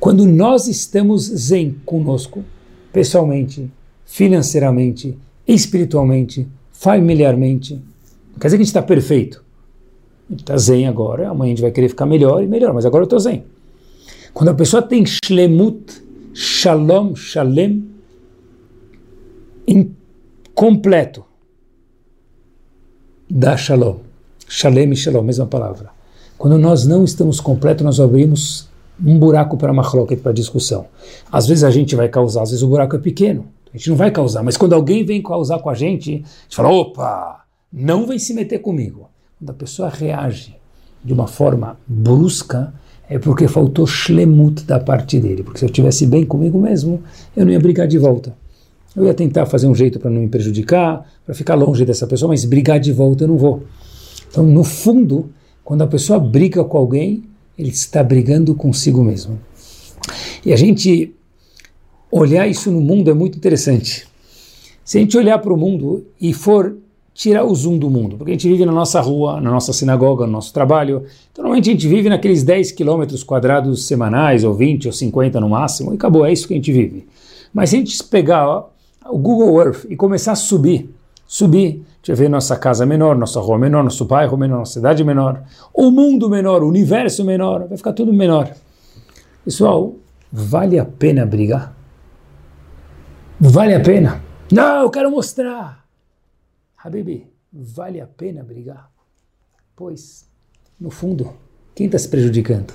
[0.00, 2.44] Quando nós estamos zen conosco,
[2.92, 3.70] pessoalmente,
[4.04, 9.44] financeiramente, espiritualmente, familiarmente, não quer dizer que a gente está perfeito.
[10.28, 12.86] A gente está zen agora, amanhã a gente vai querer ficar melhor e melhor, mas
[12.86, 13.44] agora eu estou zen.
[14.32, 17.88] Quando a pessoa tem shlemut, shalom, shalem,
[20.58, 21.24] completo,
[23.30, 23.98] da Shalom.
[24.48, 25.90] Shalem e Shalom, mesma palavra.
[26.36, 28.67] Quando nós não estamos completos, nós abrimos
[29.04, 30.86] um buraco para machloket, para discussão.
[31.30, 33.46] Às vezes a gente vai causar, às vezes o buraco é pequeno.
[33.72, 36.56] A gente não vai causar, mas quando alguém vem causar com a gente, a gente
[36.56, 39.08] fala, opa, não vem se meter comigo.
[39.38, 40.56] Quando a pessoa reage
[41.04, 42.72] de uma forma brusca,
[43.08, 45.42] é porque faltou shlemut da parte dele.
[45.42, 47.02] Porque se eu estivesse bem comigo mesmo,
[47.36, 48.36] eu não ia brigar de volta.
[48.96, 52.30] Eu ia tentar fazer um jeito para não me prejudicar, para ficar longe dessa pessoa,
[52.30, 53.62] mas brigar de volta eu não vou.
[54.30, 55.30] Então, no fundo,
[55.62, 57.24] quando a pessoa briga com alguém,
[57.58, 59.38] ele está brigando consigo mesmo.
[60.46, 61.12] E a gente
[62.10, 64.06] olhar isso no mundo é muito interessante.
[64.84, 66.78] Se a gente olhar para o mundo e for
[67.12, 70.24] tirar o zoom do mundo, porque a gente vive na nossa rua, na nossa sinagoga,
[70.24, 74.86] no nosso trabalho, então normalmente a gente vive naqueles 10 quilômetros quadrados semanais, ou 20
[74.86, 77.08] ou 50 no máximo, e acabou, é isso que a gente vive.
[77.52, 78.66] Mas se a gente pegar
[79.10, 80.88] o Google Earth e começar a subir,
[81.26, 85.42] subir, gente ver nossa casa menor, nossa rua menor, nosso bairro menor, nossa cidade menor,
[85.74, 88.54] o mundo menor, o universo menor, vai ficar tudo menor.
[89.44, 89.94] Pessoal,
[90.32, 91.76] vale a pena brigar?
[93.40, 94.22] Vale a pena?
[94.50, 95.84] Não, eu quero mostrar.
[96.76, 98.90] Habibi, vale a pena brigar?
[99.76, 100.26] Pois,
[100.80, 101.32] no fundo,
[101.74, 102.72] quem está se prejudicando?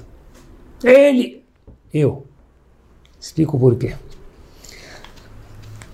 [0.84, 1.43] Ele!
[1.93, 2.26] Eu.
[3.20, 3.95] Explico por quê.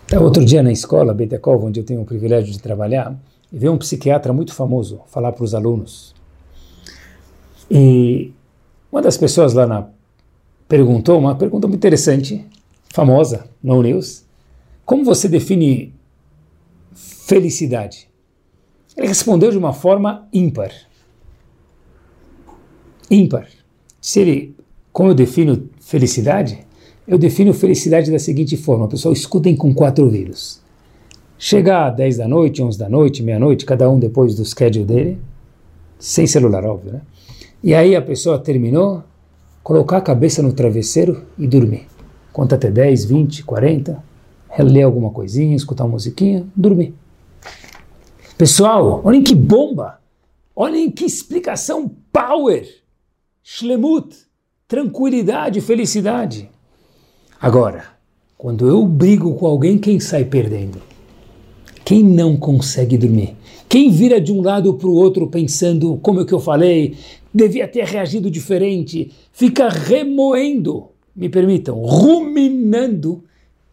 [0.10, 3.16] Estava outro dia na escola, Betecov, onde eu tenho o privilégio de trabalhar,
[3.51, 6.16] veio um psiquiatra muito famoso falar para os alunos.
[7.70, 8.34] E
[8.91, 9.88] uma das pessoas lá na,
[10.68, 12.43] perguntou uma pergunta muito interessante,
[12.91, 14.26] famosa, no news.
[14.84, 15.93] Como você define
[16.95, 18.10] felicidade?
[18.97, 20.72] Ele respondeu de uma forma ímpar.
[23.12, 23.47] Ímpar.
[24.01, 24.55] Se ele,
[24.91, 26.66] como eu defino felicidade?
[27.10, 30.62] Eu defino felicidade da seguinte forma, pessoal, escutem com quatro ouvidos.
[31.39, 35.18] Chegar 10 da noite, 11 da noite, meia-noite, cada um depois do schedule dele,
[35.97, 37.01] sem celular, óbvio, né?
[37.64, 39.01] E aí a pessoa terminou,
[39.64, 41.88] colocar a cabeça no travesseiro e dormir.
[42.32, 44.03] Conta até 10, 20, 40,
[44.60, 46.93] ler alguma coisinha, escutar uma musiquinha, dormir.
[48.38, 49.99] Pessoal, olhem que bomba!
[50.55, 52.70] Olhem que explicação power!
[53.41, 54.16] Shlemut,
[54.68, 56.51] tranquilidade, felicidade.
[57.42, 57.86] Agora,
[58.38, 60.82] quando eu brigo com alguém, quem sai perdendo?
[61.86, 63.36] Quem não consegue dormir?
[63.70, 66.98] Quem vira de um lado para o outro pensando, como é que eu falei,
[67.34, 73.24] devia ter reagido diferente, fica remoendo, me permitam, ruminando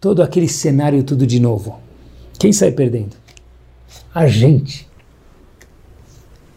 [0.01, 1.81] todo aquele cenário tudo de novo.
[2.39, 3.17] Quem sai perdendo?
[4.15, 4.87] A gente.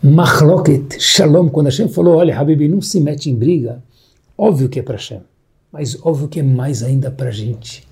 [0.03, 3.84] Mahloket, Shalom, quando Hashem falou, olha, Habibi, não se mete em briga,
[4.38, 5.22] óbvio que é para Hashem,
[5.72, 7.88] mas óbvio que é mais ainda para a gente.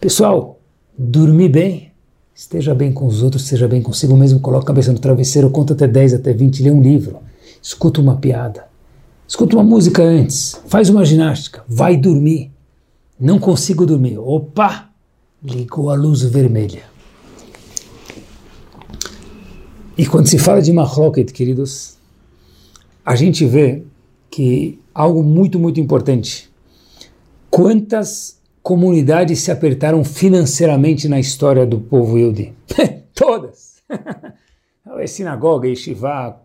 [0.00, 0.58] Pessoal,
[0.96, 1.88] dormir bem
[2.38, 5.72] Esteja bem com os outros, esteja bem consigo mesmo, coloque a cabeça no travesseiro, conta
[5.72, 7.18] até 10, até 20, lê um livro,
[7.60, 8.64] escuta uma piada,
[9.26, 12.52] escuta uma música antes, faz uma ginástica, vai dormir.
[13.18, 14.18] Não consigo dormir.
[14.18, 14.88] Opa!
[15.42, 16.84] Ligou a luz vermelha.
[19.96, 21.96] E quando se fala de Mahloket, queridos,
[23.04, 23.82] a gente vê
[24.30, 26.48] que algo muito, muito importante.
[27.50, 32.54] Quantas comunidades se apertaram financeiramente na história do povo Yudi?
[33.14, 33.82] Todas!
[35.00, 36.40] É sinagoga, yeshiva,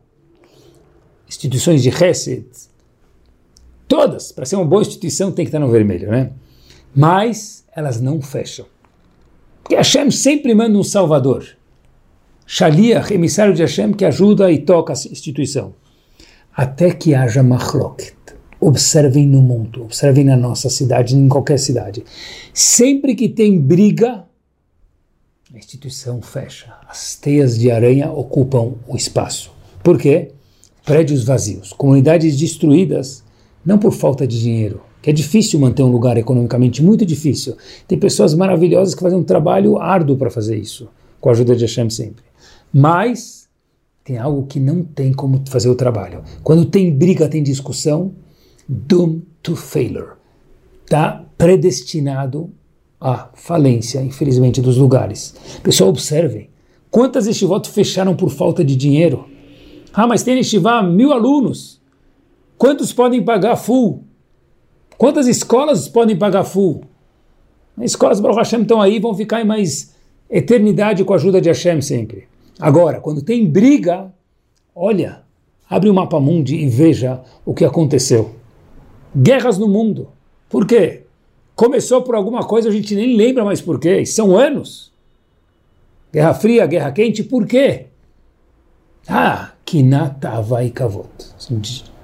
[1.27, 2.45] instituições de Hesed,
[3.87, 6.31] todas, para ser uma boa instituição tem que estar no vermelho, né?
[6.93, 8.67] Mas elas não fecham.
[9.63, 11.47] Porque Hashem sempre manda um salvador.
[12.45, 15.73] Shaliach, emissário de Hashem, que ajuda e toca a instituição.
[16.55, 18.13] Até que haja machloket
[18.66, 22.03] observem no mundo, observem na nossa cidade, em qualquer cidade.
[22.53, 24.26] Sempre que tem briga,
[25.53, 26.74] a instituição fecha.
[26.89, 29.51] As teias de aranha ocupam o espaço.
[29.84, 30.32] Por quê?
[30.84, 33.24] Prédios vazios, comunidades destruídas,
[33.64, 37.55] não por falta de dinheiro, que é difícil manter um lugar economicamente muito difícil.
[37.88, 40.89] Tem pessoas maravilhosas que fazem um trabalho árduo para fazer isso,
[41.22, 42.24] com a ajuda de Hashem sempre.
[42.74, 43.47] Mas
[44.03, 46.24] tem algo que não tem como fazer o trabalho.
[46.43, 48.14] Quando tem briga, tem discussão,
[48.68, 50.14] doomed to failure.
[50.84, 52.51] Está predestinado
[52.99, 55.36] à falência, infelizmente, dos lugares.
[55.61, 56.49] Pessoal, observem.
[56.89, 59.28] Quantas estivot fecharam por falta de dinheiro?
[59.93, 61.82] Ah, mas tem estivá mil alunos.
[62.57, 64.03] Quantos podem pagar full?
[64.97, 66.84] Quantas escolas podem pagar full?
[67.78, 69.93] As escolas Baruch Hashem estão aí, vão ficar em mais
[70.30, 72.28] eternidade com a ajuda de Hashem sempre.
[72.59, 74.14] Agora, quando tem briga,
[74.76, 75.24] olha,
[75.68, 78.42] abre o mapa mundi e veja o que aconteceu
[79.16, 80.09] guerras no mundo.
[80.49, 81.03] Por quê?
[81.55, 84.05] Começou por alguma coisa, a gente nem lembra mais por quê.
[84.05, 84.91] São anos.
[86.11, 87.88] Guerra Fria, Guerra Quente, por quê?
[89.07, 91.09] Ah, Kinata vai Kavot.
[91.38, 91.61] Assim,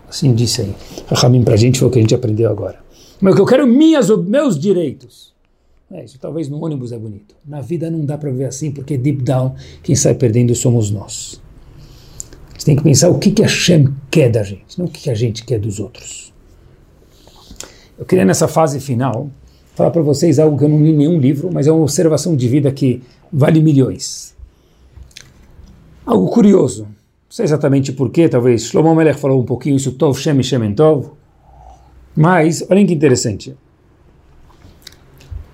[0.08, 0.76] assim disse aí.
[1.08, 2.80] Rahamim para a gente foi o que a gente aprendeu agora.
[3.22, 5.34] Mas eu quero minhas, meus direitos.
[5.92, 7.36] É, isso talvez no ônibus é bonito.
[7.46, 11.42] Na vida não dá para ver assim, porque deep down, quem sai perdendo somos nós.
[12.56, 15.02] Você tem que pensar o que, que a Shem quer da gente, não o que,
[15.04, 16.34] que a gente quer dos outros.
[18.00, 19.30] Eu queria nessa fase final
[19.76, 22.34] falar para vocês algo que eu não li em nenhum livro, mas é uma observação
[22.34, 24.34] de vida que vale milhões.
[26.06, 26.92] Algo curioso, não
[27.30, 31.12] sei exatamente porquê, talvez Shlomo Melech falou um pouquinho isso, Tov Shem Shem Tov,
[32.16, 33.56] mas olhem que interessante.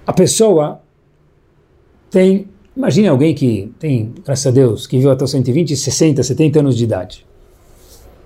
[0.06, 0.82] A pessoa
[2.12, 6.60] tem, imagine alguém que tem, graças a Deus, que viu até os 120, 60, 70
[6.60, 7.26] anos de idade.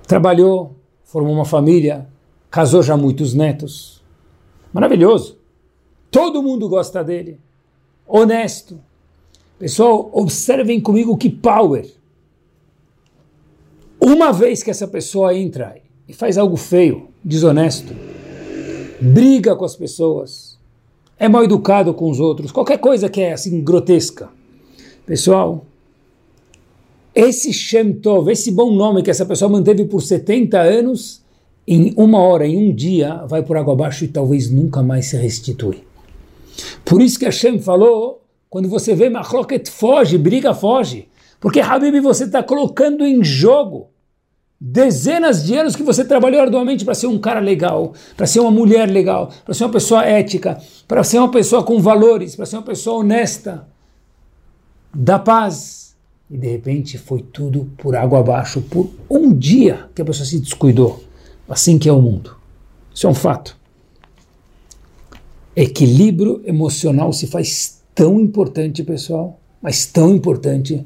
[0.05, 2.05] Trabalhou, formou uma família,
[2.51, 3.98] casou já muitos netos,
[4.73, 5.37] Maravilhoso.
[6.11, 7.39] Todo mundo gosta dele.
[8.07, 8.79] Honesto.
[9.57, 11.89] Pessoal, observem comigo que power.
[13.99, 15.75] Uma vez que essa pessoa entra
[16.07, 17.93] e faz algo feio, desonesto,
[18.99, 20.57] briga com as pessoas,
[21.17, 24.29] é mal educado com os outros, qualquer coisa que é assim grotesca.
[25.05, 25.65] Pessoal,
[27.13, 31.21] esse Shem Tov, esse bom nome que essa pessoa manteve por 70 anos,
[31.71, 35.17] em uma hora, em um dia, vai por água abaixo e talvez nunca mais se
[35.17, 35.83] restitui.
[36.83, 41.07] Por isso que Hashem falou, quando você vê Machloket, foge, briga, foge.
[41.39, 43.91] Porque, Habib, você está colocando em jogo
[44.59, 48.49] dezenas de anos que você trabalhou arduamente para ser um cara legal, para ser uma
[48.49, 52.57] mulher legal, para ser uma pessoa ética, para ser uma pessoa com valores, para ser
[52.57, 53.67] uma pessoa honesta,
[54.91, 55.95] da paz.
[56.31, 60.39] E de repente foi tudo por água abaixo, por um dia que a pessoa se
[60.39, 61.08] descuidou.
[61.49, 62.35] Assim que é o mundo.
[62.93, 63.57] Isso é um fato.
[65.55, 70.85] Equilíbrio emocional se faz tão importante, pessoal, mas tão importante.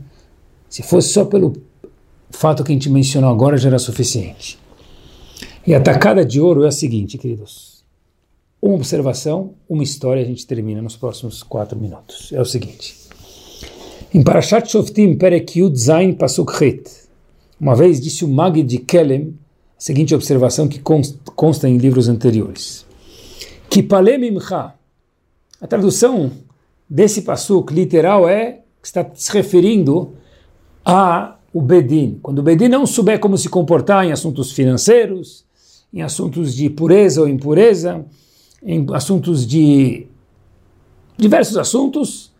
[0.70, 1.54] Se fosse só pelo
[2.32, 4.58] fato que a gente mencionou agora, já era suficiente.
[5.68, 7.84] E a tacada de ouro é a seguinte, queridos.
[8.62, 12.32] Uma observação, uma história, a gente termina nos próximos quatro minutos.
[12.32, 12.96] É o seguinte.
[14.14, 16.52] Em Parashat Shoftim, Perek Zain Pasuk
[17.60, 19.38] uma vez disse o Magid de Kelem
[19.78, 22.86] seguinte observação que consta em livros anteriores.
[23.70, 24.74] Kipale Mimcha.
[25.60, 26.32] A tradução
[26.90, 30.14] desse pasuk literal é que está se referindo
[30.86, 32.20] a o Bedin.
[32.22, 35.46] Quando o Bedin não souber como se comportar em assuntos financeiros,
[35.94, 38.04] em assuntos de pureza ou impureza,
[38.62, 40.08] em assuntos de
[41.18, 42.34] diversos assuntos,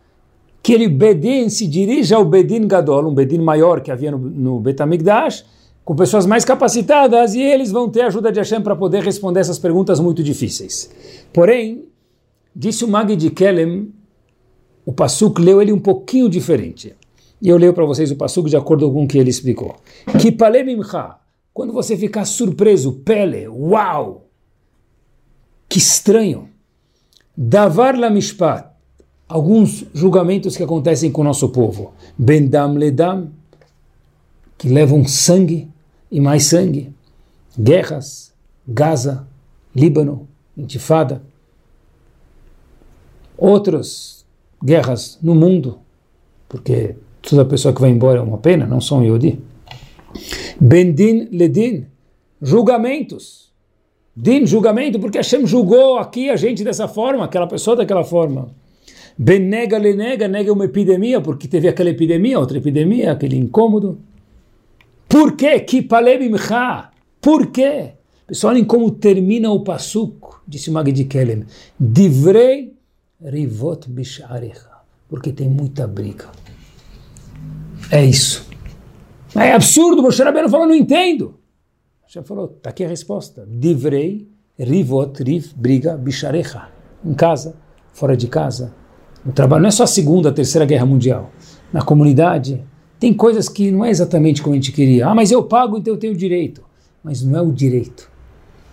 [0.62, 4.60] que ele Bedin se dirija ao Bedin Gadol, um Bedin maior que havia no, no
[4.60, 5.44] Betamigdash,
[5.84, 9.40] com pessoas mais capacitadas, e eles vão ter a ajuda de Hashem para poder responder
[9.40, 10.90] essas perguntas muito difíceis.
[11.32, 11.84] Porém,
[12.56, 13.92] disse o Magi de Kelem,
[14.86, 16.94] o Pasuk leu ele um pouquinho diferente.
[17.40, 19.76] E eu leio para vocês o Pasuk de acordo com o que ele explicou.
[20.18, 21.16] Que palemimcha,
[21.52, 24.26] quando você ficar surpreso, pele, uau,
[25.68, 26.48] que estranho.
[27.36, 28.68] Davar la mishpat,
[29.28, 31.92] alguns julgamentos que acontecem com o nosso povo.
[32.16, 33.30] Bendam ledam,
[34.56, 35.73] que levam sangue
[36.14, 36.92] e mais sangue.
[37.58, 38.32] Guerras,
[38.66, 39.26] Gaza,
[39.74, 41.20] Líbano, Intifada.
[43.36, 44.24] Outras
[44.62, 45.80] guerras no mundo,
[46.48, 49.40] porque toda pessoa que vai embora é uma pena, não são Yodi.
[50.60, 51.86] Bendin ledin,
[52.40, 53.52] julgamentos.
[54.16, 58.54] Din, julgamento, porque Hashem julgou aqui a gente dessa forma, aquela pessoa daquela forma.
[59.18, 63.98] Benega lenega, nega uma epidemia, porque teve aquela epidemia, outra epidemia, aquele incômodo.
[65.14, 65.60] Por quê?
[65.60, 66.90] Kipalebimcha.
[67.20, 67.92] Por quê?
[68.26, 71.44] Pessoal, olhem como termina o pasuk, disse o Magid Kelem.
[71.78, 72.76] Divrei
[73.22, 74.70] rivot bisharecha.
[75.08, 76.26] Porque tem muita briga.
[77.92, 78.44] É isso.
[79.36, 81.36] É absurdo, Moshe Rabbeinu falou, não entendo.
[82.02, 83.46] Moshe falou, está aqui a resposta.
[83.48, 86.70] Divrei rivot, riv, briga, bisharecha.
[87.04, 87.54] Em casa,
[87.92, 88.74] fora de casa,
[89.24, 89.62] no trabalho.
[89.62, 91.30] Não é só a segunda, a terceira guerra mundial.
[91.72, 92.64] Na comunidade,
[93.04, 95.08] tem coisas que não é exatamente como a gente queria.
[95.08, 96.62] Ah, mas eu pago, então eu tenho direito.
[97.02, 98.10] Mas não é o direito.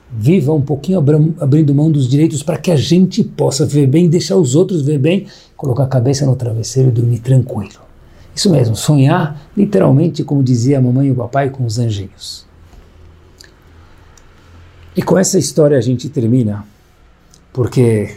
[0.09, 1.03] Viva um pouquinho
[1.37, 4.99] abrindo mão dos direitos para que a gente possa ver bem, deixar os outros ver
[4.99, 5.27] bem,
[5.57, 7.81] colocar a cabeça no travesseiro e dormir tranquilo.
[8.33, 12.45] Isso mesmo, sonhar literalmente, como dizia a mamãe e o papai, com os anjinhos.
[14.95, 16.65] E com essa história a gente termina,
[17.51, 18.15] porque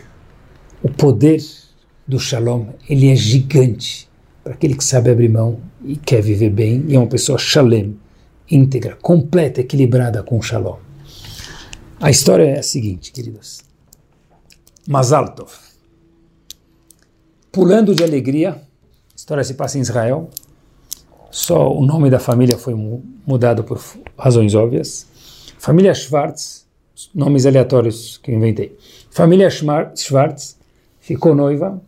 [0.80, 1.42] o poder
[2.06, 4.08] do Shalom, ele é gigante
[4.44, 7.98] para aquele que sabe abrir mão e quer viver bem e é uma pessoa Shalem,
[8.50, 10.76] íntegra, completa, equilibrada com Shalom.
[11.98, 13.62] A história é a seguinte, queridos.
[14.86, 15.50] Mazaltov,
[17.50, 20.28] pulando de alegria, a história se passa em Israel,
[21.30, 22.74] só o nome da família foi
[23.26, 23.82] mudado por
[24.18, 25.06] razões óbvias.
[25.58, 26.66] Família Schwartz,
[27.14, 28.76] nomes aleatórios que eu inventei.
[29.10, 30.58] Família Schwartz
[31.00, 31.82] ficou noiva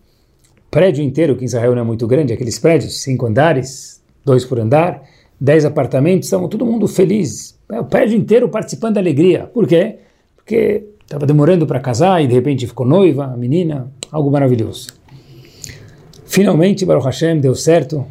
[0.70, 4.58] prédio inteiro, que em Israel não é muito grande, aqueles prédios, cinco andares, dois por
[4.58, 5.02] andar,
[5.40, 7.58] dez apartamentos, estavam todo mundo feliz.
[7.70, 9.44] É, o prédio inteiro participando da alegria.
[9.52, 9.98] Por quê?
[10.36, 14.88] Porque estava demorando para casar e de repente ficou noiva, a menina, algo maravilhoso.
[16.24, 18.04] Finalmente, Baruch Hashem, deu certo.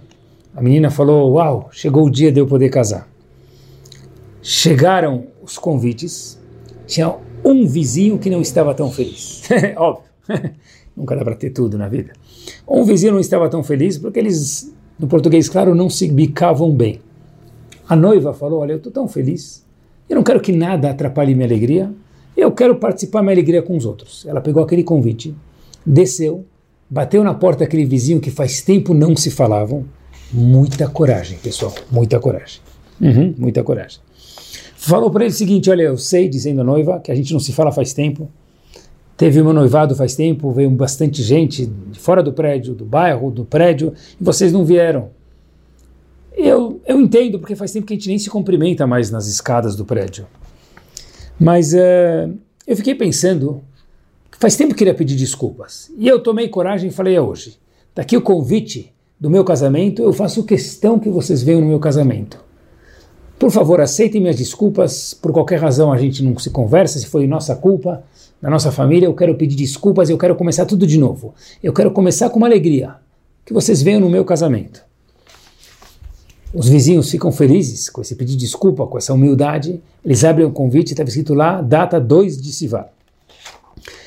[0.55, 3.07] A menina falou: Uau, chegou o dia de eu poder casar.
[4.41, 6.39] Chegaram os convites,
[6.87, 9.43] tinha um vizinho que não estava tão feliz.
[9.75, 10.09] Óbvio,
[10.95, 12.13] nunca dá para ter tudo na vida.
[12.67, 16.99] Um vizinho não estava tão feliz porque eles, no português claro, não se bicavam bem.
[17.87, 19.63] A noiva falou: Olha, eu estou tão feliz,
[20.09, 21.91] eu não quero que nada atrapalhe minha alegria,
[22.35, 24.25] eu quero participar minha alegria com os outros.
[24.25, 25.35] Ela pegou aquele convite,
[25.85, 26.45] desceu,
[26.89, 29.85] bateu na porta daquele vizinho que faz tempo não se falavam.
[30.33, 32.59] Muita coragem, pessoal, muita coragem.
[32.99, 33.99] Uhum, muita coragem.
[34.75, 37.39] Falou para ele o seguinte: Olha, eu sei, dizendo a noiva, que a gente não
[37.39, 38.29] se fala faz tempo
[39.17, 43.45] Teve meu noivado faz tempo, veio bastante gente de fora do prédio, do bairro, do
[43.45, 45.09] prédio, e vocês não vieram.
[46.35, 49.73] Eu, eu entendo, porque faz tempo que a gente nem se cumprimenta mais nas escadas
[49.73, 50.27] do prédio.
[51.39, 52.37] Mas uh,
[52.67, 53.61] eu fiquei pensando,
[54.37, 55.89] faz tempo que eu queria pedir desculpas.
[55.97, 57.57] E eu tomei coragem e falei, é hoje.
[57.93, 62.43] Daqui o convite do meu casamento, eu faço questão que vocês venham no meu casamento.
[63.39, 65.13] Por favor, aceitem minhas desculpas.
[65.13, 68.03] Por qualquer razão a gente não se conversa, se foi nossa culpa
[68.45, 71.33] na nossa família, eu quero pedir desculpas, eu quero começar tudo de novo.
[71.63, 72.97] Eu quero começar com uma alegria,
[73.43, 74.83] que vocês venham no meu casamento.
[76.53, 79.81] Os vizinhos ficam felizes com esse pedido de desculpa, com essa humildade.
[80.05, 82.93] Eles abrem o convite, estava escrito lá, data 2 de Sivar.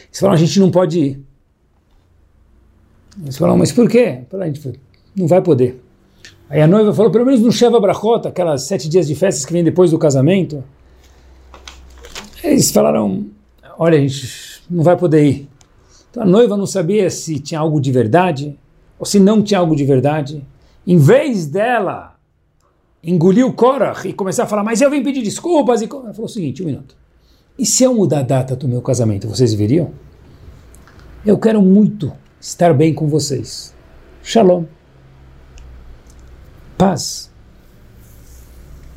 [0.07, 1.21] Eles falam, a gente não pode ir.
[3.21, 4.21] Eles falam, mas por quê?
[4.33, 4.81] A gente
[5.17, 5.83] não vai poder.
[6.49, 9.53] Aí a noiva falou, pelo menos no Sheva Brachot, aquelas sete dias de festas que
[9.53, 10.63] vem depois do casamento,
[12.43, 13.27] Eles falaram:
[13.79, 15.49] olha, a gente não vai poder ir.
[16.11, 18.59] Então a noiva não sabia se tinha algo de verdade
[18.99, 20.45] ou se não tinha algo de verdade.
[20.87, 22.17] Em vez dela
[23.03, 26.25] engolir o Korach e começar a falar, mas eu vim pedir desculpas, e ela falou
[26.25, 26.97] o seguinte: um minuto.
[27.59, 29.93] E se eu mudar a data do meu casamento, vocês viriam?
[31.25, 33.75] Eu quero muito estar bem com vocês.
[34.23, 34.65] Shalom.
[36.77, 37.31] Paz.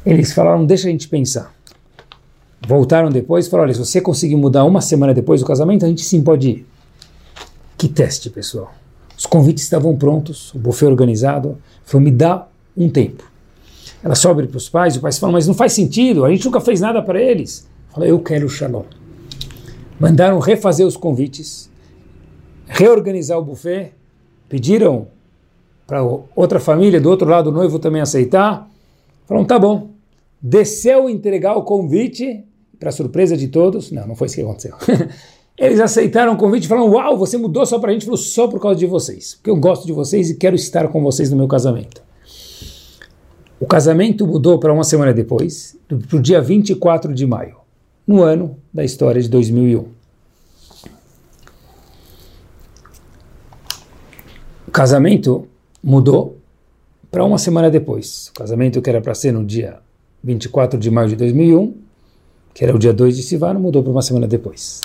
[0.05, 1.53] Eles falaram, deixa a gente pensar.
[2.67, 5.89] Voltaram depois e falaram, olha, se você conseguir mudar uma semana depois do casamento, a
[5.89, 6.67] gente sim pode ir.
[7.77, 8.71] Que teste, pessoal.
[9.17, 11.57] Os convites estavam prontos, o buffet organizado.
[11.83, 12.47] Falou, me dá
[12.77, 13.23] um tempo.
[14.03, 16.59] Ela sobe para os pais, o pai fala, mas não faz sentido, a gente nunca
[16.59, 17.67] fez nada para eles.
[17.89, 18.83] Fala, eu quero o shalom.
[19.99, 21.69] Mandaram refazer os convites,
[22.67, 23.93] reorganizar o buffet,
[24.49, 25.07] pediram
[25.85, 26.01] para
[26.35, 28.67] outra família do outro lado do noivo também aceitar.
[29.27, 29.89] Falaram, tá bom.
[30.41, 32.43] Desceu entregar o convite,
[32.81, 34.73] para surpresa de todos, não, não foi isso que aconteceu.
[35.55, 38.47] Eles aceitaram o convite e falaram, uau, você mudou só para a gente, falou, só
[38.47, 41.37] por causa de vocês, porque eu gosto de vocês e quero estar com vocês no
[41.37, 42.01] meu casamento.
[43.59, 47.57] O casamento mudou para uma semana depois, para o dia 24 de maio,
[48.07, 49.85] no ano da história de 2001.
[54.67, 55.47] O casamento
[55.83, 56.39] mudou
[57.11, 58.29] para uma semana depois.
[58.29, 59.77] O casamento que era para ser no dia
[60.23, 61.90] 24 de maio de 2001,
[62.53, 64.81] que era o dia 2 de Sivan, mudou para uma semana depois.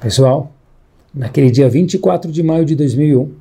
[0.00, 0.52] Pessoal,
[1.14, 3.32] naquele dia 24 de maio de 2001,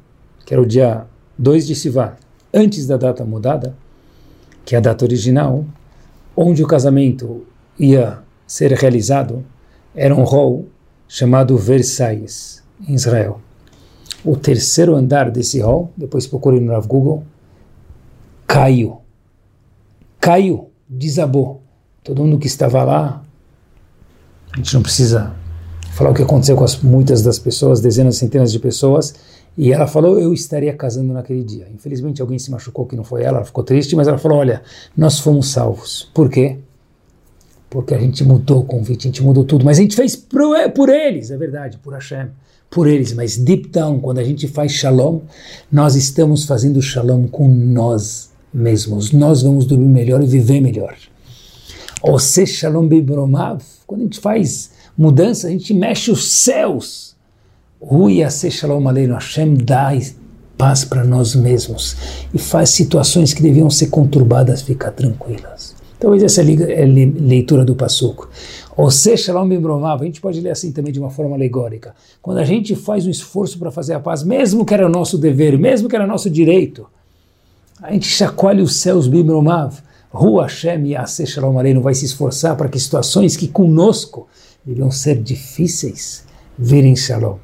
[0.45, 1.05] que era o dia
[1.38, 2.13] 2 de Sivan,
[2.53, 3.76] antes da data mudada,
[4.65, 5.65] que é a data original,
[6.36, 7.45] onde o casamento
[7.80, 9.43] ia ser realizado,
[9.95, 10.65] era um hall
[11.07, 13.39] chamado Versailles, em Israel
[14.24, 17.24] o terceiro andar desse hall, depois procurei no Google,
[18.47, 19.01] caiu.
[20.19, 21.62] Caiu, desabou.
[22.04, 23.24] Todo mundo que estava lá,
[24.51, 25.34] a gente não precisa
[25.93, 29.16] falar o que aconteceu com as, muitas das pessoas, dezenas, centenas de pessoas,
[29.58, 31.68] e ela falou, eu estaria casando naquele dia.
[31.74, 34.64] Infelizmente alguém se machucou que não foi ela, ela ficou triste, mas ela falou, olha,
[34.97, 36.10] nós fomos salvos.
[36.14, 36.58] Por quê?
[37.70, 40.89] Porque a gente mudou o convite, a gente mudou tudo, mas a gente fez por
[40.89, 42.30] eles, é verdade, por Hashem
[42.74, 45.22] por eles, mas deep down, quando a gente faz shalom,
[45.72, 49.12] nós estamos fazendo shalom com nós mesmos.
[49.12, 50.95] Nós vamos dormir melhor e viver melhor.
[52.04, 57.16] Ou se shalom bibromav, quando a gente faz mudança, a gente mexe os céus.
[57.82, 59.91] Rui se shalom aleinu, Hashem dá
[60.58, 61.95] paz para nós mesmos
[62.34, 65.76] e faz situações que deviam ser conturbadas ficar tranquilas.
[65.99, 68.30] Talvez essa é a leitura do Passuco.
[68.76, 71.95] Ou seja, Shalom Bimromav, a gente pode ler assim também de uma forma alegórica.
[72.22, 75.58] Quando a gente faz um esforço para fazer a paz, mesmo que era nosso dever,
[75.58, 76.88] mesmo que era nosso direito,
[77.82, 79.76] a gente chacoalha os céus Bimromav,
[80.14, 84.28] Rua Hashem Yaseh Shalom Aleinu vai se esforçar para que situações que conosco
[84.64, 86.24] deviam ser difíceis
[86.57, 87.38] virem Shalom.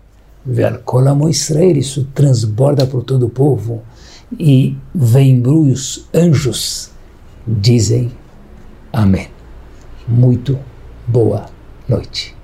[0.45, 3.81] Verkolamo Israel, isso transborda por todo o povo
[4.37, 6.91] e vem os anjos
[7.47, 8.11] dizem
[8.93, 9.27] Amém.
[10.07, 10.57] Muito
[11.07, 11.47] boa
[11.87, 12.38] noite.